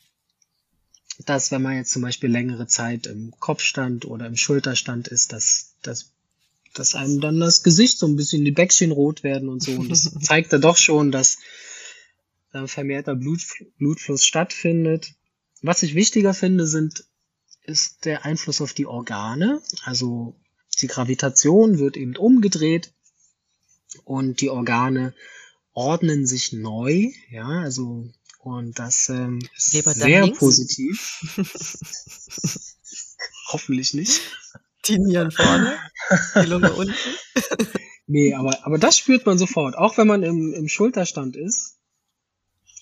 [1.25, 5.75] dass wenn man jetzt zum Beispiel längere Zeit im Kopfstand oder im Schulterstand ist, dass
[5.81, 6.11] das
[6.73, 9.71] dass einem dann das Gesicht so ein bisschen die Bäckchen rot werden und so.
[9.71, 11.39] Und das zeigt ja doch schon, dass
[12.53, 13.41] äh, vermehrter Blut,
[13.77, 15.13] Blutfluss stattfindet.
[15.61, 17.05] Was ich wichtiger finde, sind,
[17.63, 19.61] ist der Einfluss auf die Organe.
[19.83, 20.39] Also
[20.81, 22.93] die Gravitation wird eben umgedreht
[24.03, 25.13] und die Organe
[25.73, 27.11] ordnen sich neu.
[27.29, 28.09] Ja, also
[28.39, 31.21] und das ähm, ist Leber sehr positiv.
[33.51, 34.21] Hoffentlich nicht.
[34.87, 35.77] Die Nieren vorne,
[36.35, 36.95] die Lunge unten.
[38.07, 39.75] nee, aber, aber das spürt man sofort.
[39.75, 41.78] Auch wenn man im, im Schulterstand ist,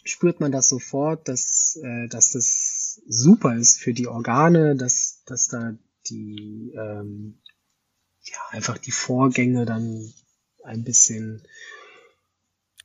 [0.10, 5.48] spürt man das sofort, dass, äh, dass das super ist für die Organe, dass, dass
[5.48, 5.78] da
[6.10, 7.40] die, ähm,
[8.24, 10.14] ja, einfach die Vorgänge dann
[10.64, 11.44] ein bisschen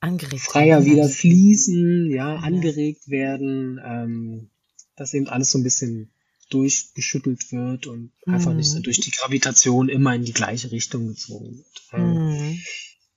[0.01, 4.51] angeregt freier wieder fließen, ja, angeregt werden, ähm,
[4.97, 6.13] dass eben alles so ein bisschen
[6.51, 8.35] durchgeschüttelt wird und mhm.
[8.35, 8.83] einfach nicht so mhm.
[8.83, 11.83] durch die Gravitation immer in die gleiche Richtung gezogen wird.
[11.93, 12.61] Ähm, mhm.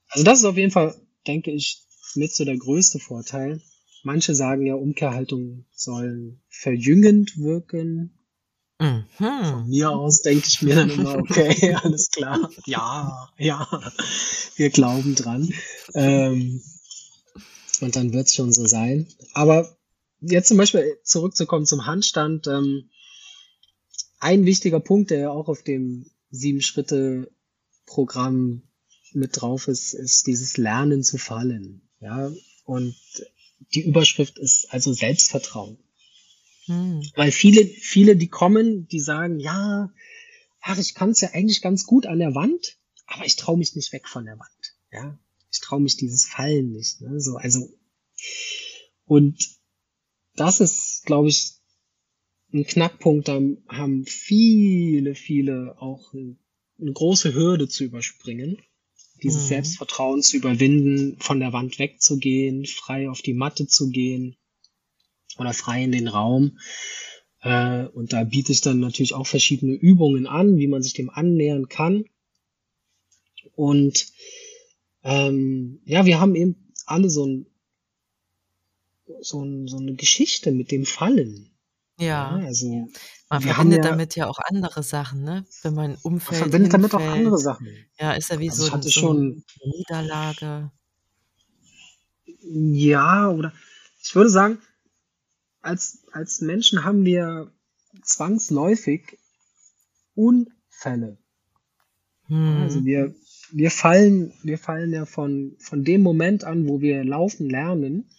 [0.09, 0.95] Also das ist auf jeden Fall,
[1.27, 1.83] denke ich,
[2.15, 3.61] mit so der größte Vorteil.
[4.05, 8.15] Manche sagen ja, Umkehrhaltungen sollen verjüngend wirken.
[8.79, 9.05] Mhm.
[9.17, 13.67] Von mir aus denke ich mir dann immer, okay, alles klar, ja, ja,
[14.57, 15.51] wir glauben dran.
[15.95, 16.61] Ähm,
[17.81, 19.07] und dann wird es schon so sein.
[19.33, 19.75] Aber
[20.21, 22.91] jetzt zum Beispiel zurückzukommen zum Handstand, ähm,
[24.19, 28.61] ein wichtiger Punkt, der ja auch auf dem Sieben-Schritte-Programm
[29.13, 31.89] mit drauf ist, ist dieses Lernen zu fallen.
[31.99, 32.31] Ja,
[32.65, 32.95] und
[33.59, 35.77] die Überschrift ist also Selbstvertrauen.
[36.65, 37.01] Hm.
[37.15, 39.91] Weil viele, viele, die kommen, die sagen, ja,
[40.61, 43.75] ach, ich kann es ja eigentlich ganz gut an der Wand, aber ich traue mich
[43.75, 44.75] nicht weg von der Wand.
[44.91, 45.19] Ja,
[45.51, 47.01] ich traue mich dieses Fallen nicht.
[47.01, 47.19] Ne?
[47.19, 47.69] So, also
[49.05, 49.37] und
[50.35, 51.53] das ist, glaube ich,
[52.53, 58.57] ein Knackpunkt, da haben viele, viele auch eine große Hürde zu überspringen.
[59.23, 59.47] Dieses mhm.
[59.47, 64.35] Selbstvertrauen zu überwinden, von der Wand wegzugehen, frei auf die Matte zu gehen
[65.37, 66.59] oder frei in den Raum.
[67.41, 71.09] Äh, und da biete ich dann natürlich auch verschiedene Übungen an, wie man sich dem
[71.09, 72.05] annähern kann.
[73.55, 74.07] Und
[75.03, 77.45] ähm, ja, wir haben eben alle so, ein,
[79.21, 81.54] so, ein, so eine Geschichte mit dem Fallen.
[81.97, 82.37] Ja.
[82.39, 82.89] Ja, also
[83.29, 85.45] Man verbindet ja damit ja auch andere Sachen, ne?
[85.63, 87.67] Wenn man man umfällt, verbindet damit auch andere Sachen.
[87.99, 90.71] Ja, ist ja wie Also so ich hatte so schon Niederlage.
[92.41, 93.53] Ja, oder
[94.03, 94.59] ich würde sagen,
[95.61, 97.51] als als Menschen haben wir
[98.03, 99.17] zwangsläufig
[100.15, 101.17] Unfälle.
[102.29, 102.85] also mhm.
[102.85, 103.15] wir
[103.51, 108.09] wir fallen wir fallen ja von von dem Moment an, wo wir laufen lernen,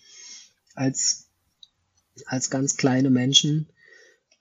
[0.74, 1.25] als
[2.26, 3.68] als ganz kleine Menschen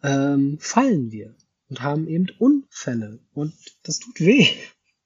[0.04, 1.36] ähm, fallen wir
[1.70, 4.48] und haben eben Unfälle und das tut weh.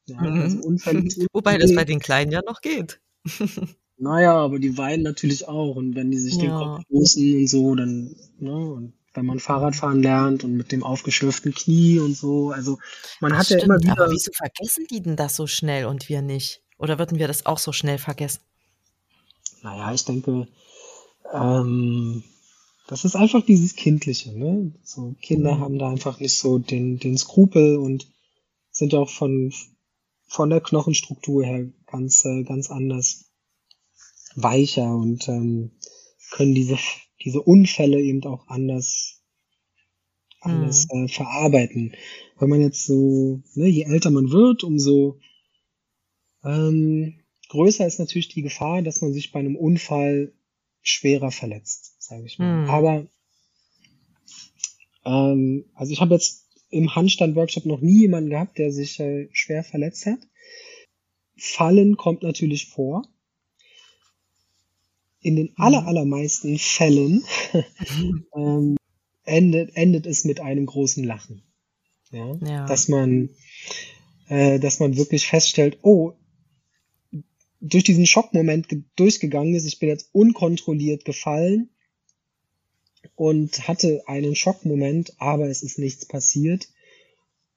[0.05, 0.41] Ja, mhm.
[0.41, 1.03] also Unfälle
[1.33, 2.99] Wobei das bei den Kleinen ja noch geht.
[3.97, 6.41] naja, aber die weinen natürlich auch und wenn die sich ja.
[6.41, 10.83] den Kopf stoßen und so, dann, ne, und wenn man Fahrradfahren lernt und mit dem
[10.83, 12.77] aufgeschürften Knie und so, also
[13.19, 13.91] man das hat stimmt, ja immer wieder.
[13.93, 16.61] Aber wieso vergessen die denn das so schnell und wir nicht?
[16.77, 18.41] Oder würden wir das auch so schnell vergessen?
[19.61, 20.47] Naja, ich denke,
[21.33, 22.23] ähm,
[22.89, 24.73] das ist einfach dieses Kindliche, ne?
[24.83, 25.59] So Kinder mhm.
[25.59, 28.07] haben da einfach nicht so den, den Skrupel und
[28.71, 29.53] sind auch von,
[30.25, 33.25] von der Knochenstruktur her ganz, äh, ganz anders
[34.35, 35.71] weicher und ähm,
[36.31, 36.77] können diese
[37.23, 39.21] diese Unfälle eben auch anders,
[40.39, 41.05] anders mhm.
[41.05, 41.95] äh, verarbeiten.
[42.37, 45.19] Wenn man jetzt so, ne, je älter man wird, umso
[46.43, 47.19] ähm,
[47.49, 50.33] größer ist natürlich die Gefahr, dass man sich bei einem Unfall
[50.81, 52.63] schwerer verletzt, sage ich mal.
[52.63, 52.69] Mhm.
[52.69, 53.07] Aber
[55.05, 59.63] ähm, also ich habe jetzt im Handstand-Workshop noch nie jemanden gehabt, der sich äh, schwer
[59.63, 60.19] verletzt hat.
[61.37, 63.07] Fallen kommt natürlich vor.
[65.21, 67.23] In den aller, allermeisten Fällen
[68.35, 68.77] ähm,
[69.23, 71.43] endet, endet es mit einem großen Lachen.
[72.11, 72.35] Ja?
[72.41, 72.65] ja.
[72.65, 73.29] Dass man,
[74.27, 76.13] äh, dass man wirklich feststellt, oh,
[77.59, 81.69] durch diesen Schockmoment durchgegangen ist, ich bin jetzt unkontrolliert gefallen
[83.15, 86.69] und hatte einen Schockmoment, aber es ist nichts passiert.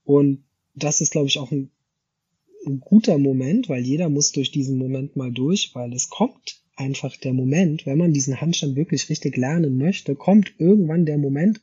[0.04, 1.70] Und das ist, glaube ich, auch ein,
[2.66, 7.16] ein, guter Moment, weil jeder muss durch diesen Moment mal durch, weil es kommt einfach
[7.16, 11.60] der Moment, wenn man diesen Handstand wirklich richtig lernen möchte, kommt irgendwann der Moment,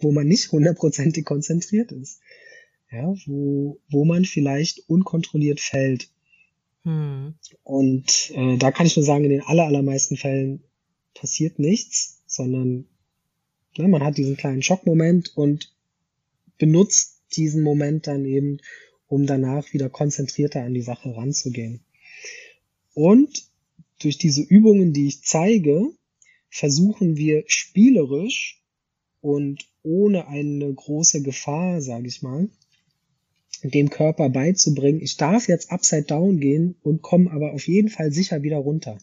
[0.00, 2.20] wo man nicht hundertprozentig konzentriert ist.
[2.90, 6.08] Ja, wo, wo man vielleicht unkontrolliert fällt.
[6.82, 7.34] Hm.
[7.62, 10.62] Und äh, da kann ich nur sagen, in den aller, allermeisten Fällen
[11.14, 12.86] passiert nichts, sondern
[13.76, 15.72] ne, man hat diesen kleinen Schockmoment und
[16.58, 18.58] benutzt diesen Moment dann eben,
[19.08, 21.80] um danach wieder konzentrierter an die Sache ranzugehen.
[22.94, 23.44] Und
[24.00, 25.90] durch diese Übungen, die ich zeige,
[26.50, 28.60] versuchen wir spielerisch
[29.20, 32.48] und ohne eine große Gefahr, sage ich mal,
[33.62, 38.12] dem Körper beizubringen, ich darf jetzt upside down gehen und komme aber auf jeden Fall
[38.12, 38.98] sicher wieder runter.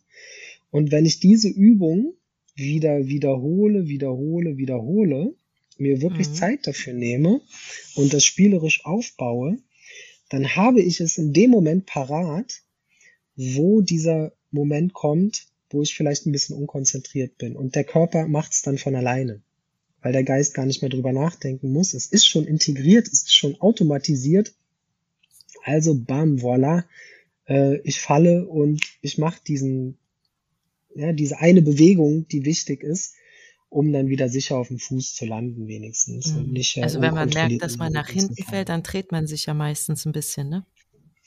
[0.70, 2.14] Und wenn ich diese Übung
[2.60, 5.34] wieder wiederhole, wiederhole, wiederhole,
[5.78, 6.34] mir wirklich mhm.
[6.34, 7.42] Zeit dafür nehme
[7.96, 9.58] und das spielerisch aufbaue,
[10.30, 12.62] dann habe ich es in dem Moment parat,
[13.36, 17.56] wo dieser Moment kommt, wo ich vielleicht ein bisschen unkonzentriert bin.
[17.56, 19.42] Und der Körper macht es dann von alleine
[20.02, 21.94] weil der Geist gar nicht mehr drüber nachdenken muss.
[21.94, 24.54] Es ist schon integriert, es ist schon automatisiert.
[25.64, 26.86] Also bam, voilà,
[27.48, 29.98] äh, ich falle und ich mache diesen,
[31.00, 33.16] ja, diese eine Bewegung, die wichtig ist,
[33.70, 36.34] um dann wieder sicher auf dem Fuß zu landen wenigstens.
[36.34, 36.52] Mhm.
[36.52, 39.46] Nicht, äh, also wenn man merkt, dass man nach hinten fällt, dann dreht man sich
[39.46, 40.66] ja meistens ein bisschen, ne?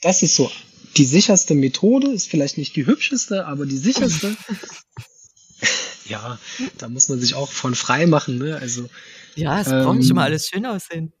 [0.01, 0.51] Das ist so.
[0.97, 4.35] Die sicherste Methode ist vielleicht nicht die hübscheste, aber die sicherste
[6.05, 6.37] ja,
[6.77, 8.57] da muss man sich auch von frei machen, ne?
[8.57, 8.89] Also.
[9.35, 11.13] Ja, es ähm, braucht nicht immer alles schön aussehen.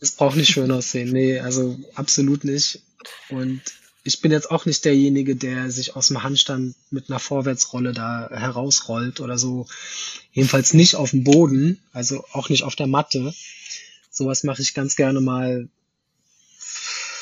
[0.00, 2.82] Es braucht nicht schön aussehen, nee, also absolut nicht.
[3.30, 3.62] Und
[4.04, 8.28] ich bin jetzt auch nicht derjenige, der sich aus dem Handstand mit einer Vorwärtsrolle da
[8.30, 9.66] herausrollt oder so.
[10.32, 13.32] Jedenfalls nicht auf dem Boden, also auch nicht auf der Matte.
[14.10, 15.68] Sowas mache ich ganz gerne mal,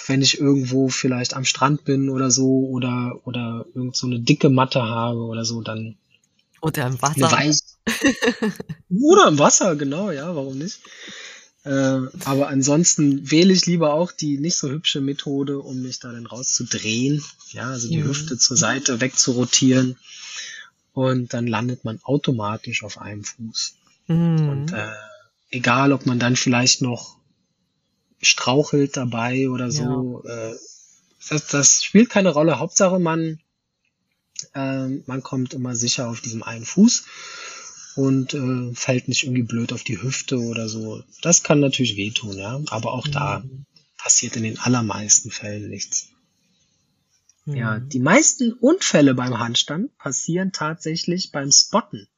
[0.08, 4.48] wenn ich irgendwo vielleicht am Strand bin oder so oder oder irgend so eine dicke
[4.48, 5.96] Matte habe oder so, dann
[6.60, 7.30] oder im Wasser.
[7.30, 7.78] Weiß.
[8.88, 10.78] Oder im Wasser, genau, ja, warum nicht?
[11.64, 16.10] Äh, aber ansonsten wähle ich lieber auch die nicht so hübsche Methode, um mich da
[16.10, 17.22] dann rauszudrehen.
[17.50, 18.08] Ja, also die mhm.
[18.08, 19.96] Hüfte zur Seite wegzurotieren.
[20.92, 23.74] Und dann landet man automatisch auf einem Fuß.
[24.08, 24.48] Mhm.
[24.48, 24.92] Und äh,
[25.50, 27.16] egal, ob man dann vielleicht noch
[28.20, 30.50] strauchelt dabei oder so, ja.
[30.50, 30.56] äh,
[31.28, 32.58] das, das spielt keine Rolle.
[32.58, 33.38] Hauptsache, man
[34.54, 37.04] ähm, man kommt immer sicher auf diesem einen Fuß
[37.96, 41.02] und äh, fällt nicht irgendwie blöd auf die Hüfte oder so.
[41.20, 42.60] Das kann natürlich wehtun, ja.
[42.70, 43.12] Aber auch mhm.
[43.12, 43.44] da
[43.98, 46.08] passiert in den allermeisten Fällen nichts.
[47.44, 47.56] Mhm.
[47.56, 52.08] Ja, die meisten Unfälle beim Handstand passieren tatsächlich beim Spotten.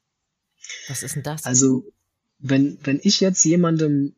[0.89, 1.45] Was ist denn das?
[1.45, 1.85] Also,
[2.39, 4.15] wenn, wenn ich jetzt jemandem,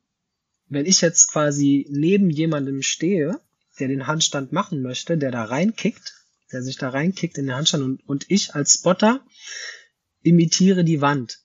[0.68, 3.40] wenn ich jetzt quasi neben jemandem stehe,
[3.78, 6.14] der den Handstand machen möchte, der da reinkickt,
[6.52, 9.24] der sich da reinkickt in den Handstand und, und ich als Spotter
[10.22, 11.40] imitiere die Wand.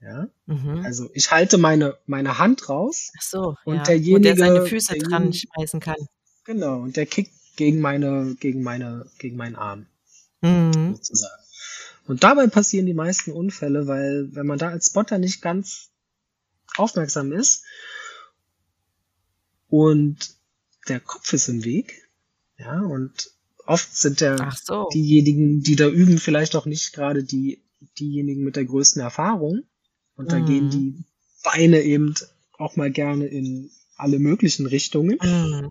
[0.00, 0.84] Ja, mhm.
[0.84, 3.12] also ich halte meine, meine Hand raus.
[3.18, 3.82] Ach so, und ja.
[3.82, 5.96] derjenige, Wo der seine Füße dran schmeißen kann.
[6.44, 9.86] Genau, und der kickt gegen meine, gegen meine, gegen meinen Arm.
[10.42, 10.94] Mhm.
[10.94, 11.42] Sozusagen.
[12.06, 15.90] Und dabei passieren die meisten Unfälle, weil wenn man da als Spotter nicht ganz
[16.76, 17.64] aufmerksam ist
[19.68, 20.36] und
[20.88, 22.08] der Kopf ist im Weg,
[22.58, 23.30] ja, und
[23.66, 24.88] oft sind ja so.
[24.92, 27.62] diejenigen, die da üben, vielleicht auch nicht gerade die,
[27.98, 29.64] diejenigen mit der größten Erfahrung.
[30.16, 30.46] Und da mhm.
[30.46, 31.04] gehen die
[31.44, 32.14] Beine eben
[32.58, 35.18] auch mal gerne in alle möglichen Richtungen.
[35.22, 35.70] Mhm.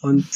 [0.00, 0.26] Und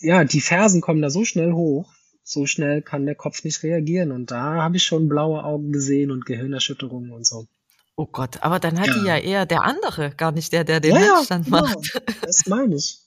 [0.00, 1.92] ja, die Fersen kommen da so schnell hoch,
[2.22, 4.12] so schnell kann der Kopf nicht reagieren.
[4.12, 7.46] Und da habe ich schon blaue Augen gesehen und Gehirnerschütterungen und so.
[7.94, 8.94] Oh Gott, aber dann hat ja.
[8.94, 11.62] die ja eher der andere, gar nicht der, der den ja, Handstand genau.
[11.62, 12.02] macht.
[12.22, 12.98] Das meine ich.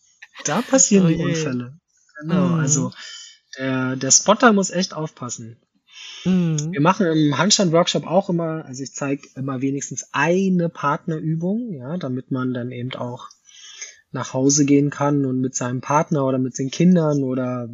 [0.45, 1.77] Da passieren oh die Unfälle.
[2.21, 2.59] Genau, mhm.
[2.59, 2.91] also
[3.57, 5.57] der, der Spotter muss echt aufpassen.
[6.26, 6.71] Mhm.
[6.71, 12.32] Wir machen im Handstand-Workshop auch immer, also ich zeige immer wenigstens eine Partnerübung, ja, damit
[12.32, 13.30] man dann eben auch
[14.11, 17.69] nach Hause gehen kann und mit seinem Partner oder mit den Kindern oder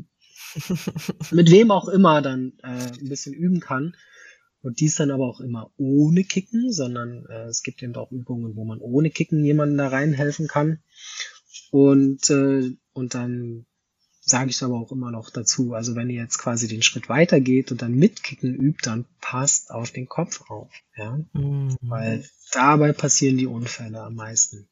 [1.32, 3.95] mit wem auch immer dann äh, ein bisschen üben kann.
[4.64, 8.56] Und dies dann aber auch immer ohne Kicken, sondern äh, es gibt eben auch Übungen,
[8.56, 10.84] wo man ohne Kicken jemanden da reinhelfen kann.
[11.72, 13.66] Und, äh, und dann
[14.22, 17.72] sage ich aber auch immer noch dazu, also wenn ihr jetzt quasi den Schritt weitergeht
[17.72, 21.76] und dann mit Kicken übt, dann passt auf den Kopf auf, ja, mhm.
[21.82, 24.69] weil dabei passieren die Unfälle am meisten.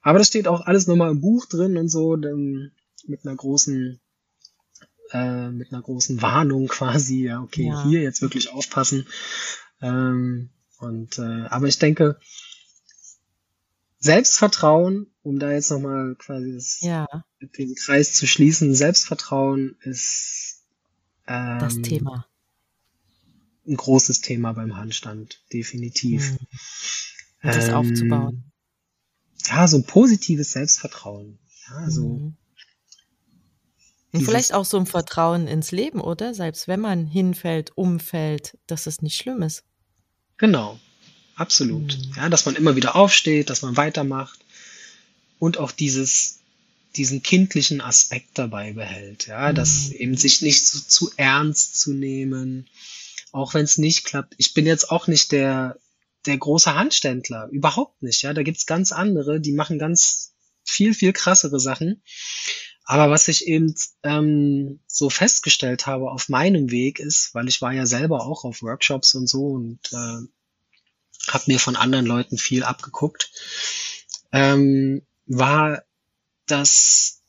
[0.00, 4.00] Aber das steht auch alles nochmal im Buch drin und so, mit einer großen
[5.12, 7.84] äh, mit einer großen Warnung quasi, ja, okay, ja.
[7.84, 9.06] hier jetzt wirklich aufpassen.
[9.80, 12.18] Ähm, und äh, aber ich denke,
[14.02, 17.06] Selbstvertrauen, um da jetzt nochmal quasi das, ja.
[17.40, 20.64] den Kreis zu schließen, Selbstvertrauen ist
[21.28, 22.26] ähm, das Thema.
[23.64, 26.32] Ein großes Thema beim Handstand, definitiv.
[26.32, 26.38] Mhm.
[27.42, 28.52] Das ähm, aufzubauen.
[29.46, 31.38] Ja, so ein positives Selbstvertrauen.
[31.68, 32.36] Ja, so mhm.
[34.12, 36.34] Und vielleicht auch so ein Vertrauen ins Leben, oder?
[36.34, 39.64] Selbst wenn man hinfällt, umfällt, dass es nicht schlimm ist.
[40.36, 40.78] Genau,
[41.42, 41.98] absolut.
[41.98, 42.12] Mhm.
[42.16, 44.38] Ja, dass man immer wieder aufsteht, dass man weitermacht
[45.38, 46.38] und auch dieses,
[46.96, 49.26] diesen kindlichen Aspekt dabei behält.
[49.26, 49.56] Ja, mhm.
[49.56, 52.68] dass eben sich nicht so zu ernst zu nehmen,
[53.32, 54.34] auch wenn es nicht klappt.
[54.38, 55.78] Ich bin jetzt auch nicht der,
[56.26, 58.22] der große Handständler, überhaupt nicht.
[58.22, 60.32] Ja, da gibt's ganz andere, die machen ganz
[60.64, 62.02] viel, viel krassere Sachen.
[62.84, 67.72] Aber was ich eben ähm, so festgestellt habe auf meinem Weg ist, weil ich war
[67.72, 70.26] ja selber auch auf Workshops und so und äh,
[71.28, 73.30] habe mir von anderen Leuten viel abgeguckt,
[74.32, 75.82] ähm, war,
[76.46, 77.20] dass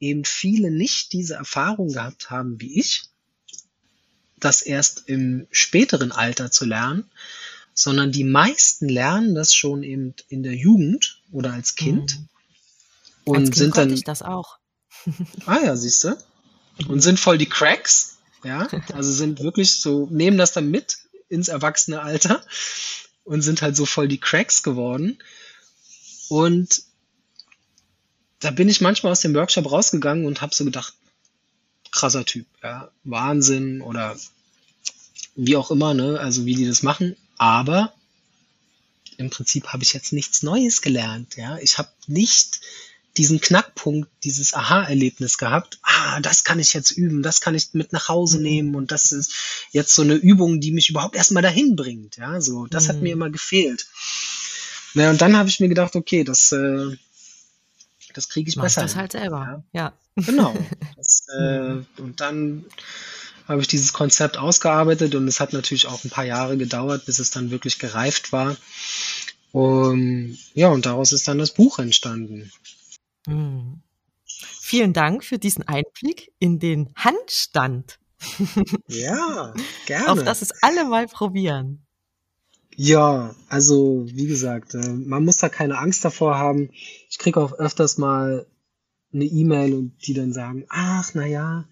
[0.00, 3.04] eben viele nicht diese Erfahrung gehabt haben wie ich,
[4.36, 7.10] das erst im späteren Alter zu lernen,
[7.72, 12.18] sondern die meisten lernen das schon eben in der Jugend oder als Kind.
[12.18, 12.28] Mhm.
[13.24, 13.92] Und als kind sind dann.
[13.92, 14.58] Ich das auch.
[15.46, 16.16] Ah ja, siehst du.
[16.88, 18.18] Und sind voll die Cracks.
[18.42, 22.44] Ja, also sind wirklich so, nehmen das dann mit ins erwachsene Alter
[23.24, 25.18] und sind halt so voll die Cracks geworden.
[26.28, 26.82] Und
[28.40, 30.94] da bin ich manchmal aus dem Workshop rausgegangen und habe so gedacht,
[31.90, 34.16] krasser Typ, ja, Wahnsinn oder
[35.36, 37.16] wie auch immer, ne, also wie die das machen.
[37.36, 37.92] Aber
[39.16, 41.58] im Prinzip habe ich jetzt nichts Neues gelernt, ja.
[41.58, 42.60] Ich habe nicht
[43.16, 45.78] diesen Knackpunkt, dieses Aha-Erlebnis gehabt.
[45.82, 48.42] Ah, das kann ich jetzt üben, das kann ich mit nach Hause mhm.
[48.42, 49.34] nehmen und das ist
[49.70, 52.16] jetzt so eine Übung, die mich überhaupt erstmal dahin bringt.
[52.16, 52.88] Ja, so, das mhm.
[52.88, 53.86] hat mir immer gefehlt.
[54.94, 56.96] Na, und dann habe ich mir gedacht, okay, das, äh,
[58.14, 58.82] das kriege ich Mach besser.
[58.82, 59.80] Das halt selber, ja.
[59.80, 59.92] ja.
[60.16, 60.54] Genau.
[60.96, 62.64] Das, äh, und dann
[63.46, 67.18] habe ich dieses Konzept ausgearbeitet und es hat natürlich auch ein paar Jahre gedauert, bis
[67.18, 68.56] es dann wirklich gereift war.
[69.52, 72.50] Und ja, und daraus ist dann das Buch entstanden.
[73.26, 73.82] Mhm.
[74.26, 77.98] Vielen Dank für diesen Einblick in den Handstand.
[78.88, 79.54] Ja,
[79.86, 80.08] gerne.
[80.10, 81.86] Auf das es alle mal probieren.
[82.76, 86.70] Ja, also wie gesagt, äh, man muss da keine Angst davor haben.
[87.08, 88.46] Ich kriege auch öfters mal
[89.12, 91.68] eine E-Mail und die dann sagen, ach na ja,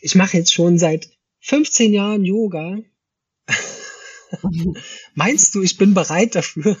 [0.00, 1.08] ich mache jetzt schon seit
[1.40, 2.78] 15 Jahren Yoga.
[5.14, 6.76] Meinst du, ich bin bereit dafür?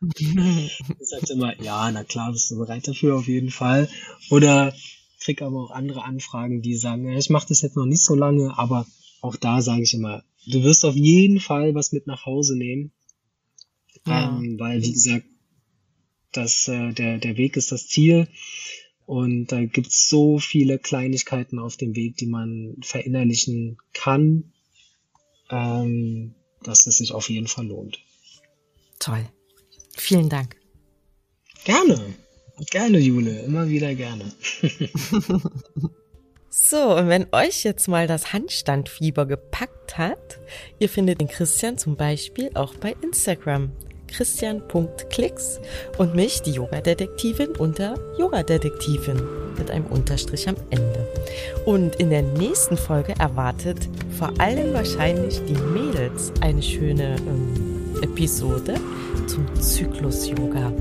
[0.18, 3.88] ich sage immer, ja, na klar, bist du bereit dafür auf jeden Fall.
[4.30, 4.74] Oder
[5.20, 8.56] krieg aber auch andere Anfragen, die sagen, ich mache das jetzt noch nicht so lange,
[8.58, 8.86] aber
[9.20, 12.92] auch da sage ich immer, du wirst auf jeden Fall was mit nach Hause nehmen.
[14.06, 14.28] Ja.
[14.28, 15.26] Ähm, weil, wie gesagt,
[16.32, 18.28] das, äh, der, der Weg ist das Ziel.
[19.06, 24.52] Und da gibt's so viele Kleinigkeiten auf dem Weg, die man verinnerlichen kann,
[25.48, 28.00] ähm, dass es sich auf jeden Fall lohnt.
[28.98, 29.28] Toll.
[29.96, 30.56] Vielen Dank.
[31.64, 32.14] Gerne.
[32.70, 33.40] Gerne, Jule.
[33.40, 34.32] Immer wieder gerne.
[36.58, 40.38] So, und wenn euch jetzt mal das Handstandfieber gepackt hat,
[40.78, 43.72] ihr findet den Christian zum Beispiel auch bei Instagram.
[44.08, 45.60] Christian.klicks
[45.98, 49.20] und mich, die Yoga-Detektivin, unter Yoga-Detektivin
[49.58, 51.06] mit einem Unterstrich am Ende.
[51.66, 53.88] Und in der nächsten Folge erwartet
[54.18, 57.65] vor allem wahrscheinlich die Mädels eine schöne ähm,
[58.02, 58.74] Episode
[59.26, 60.72] zum Zyklus-Yoga.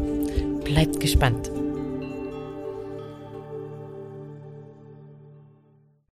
[0.63, 1.51] Bleibt gespannt.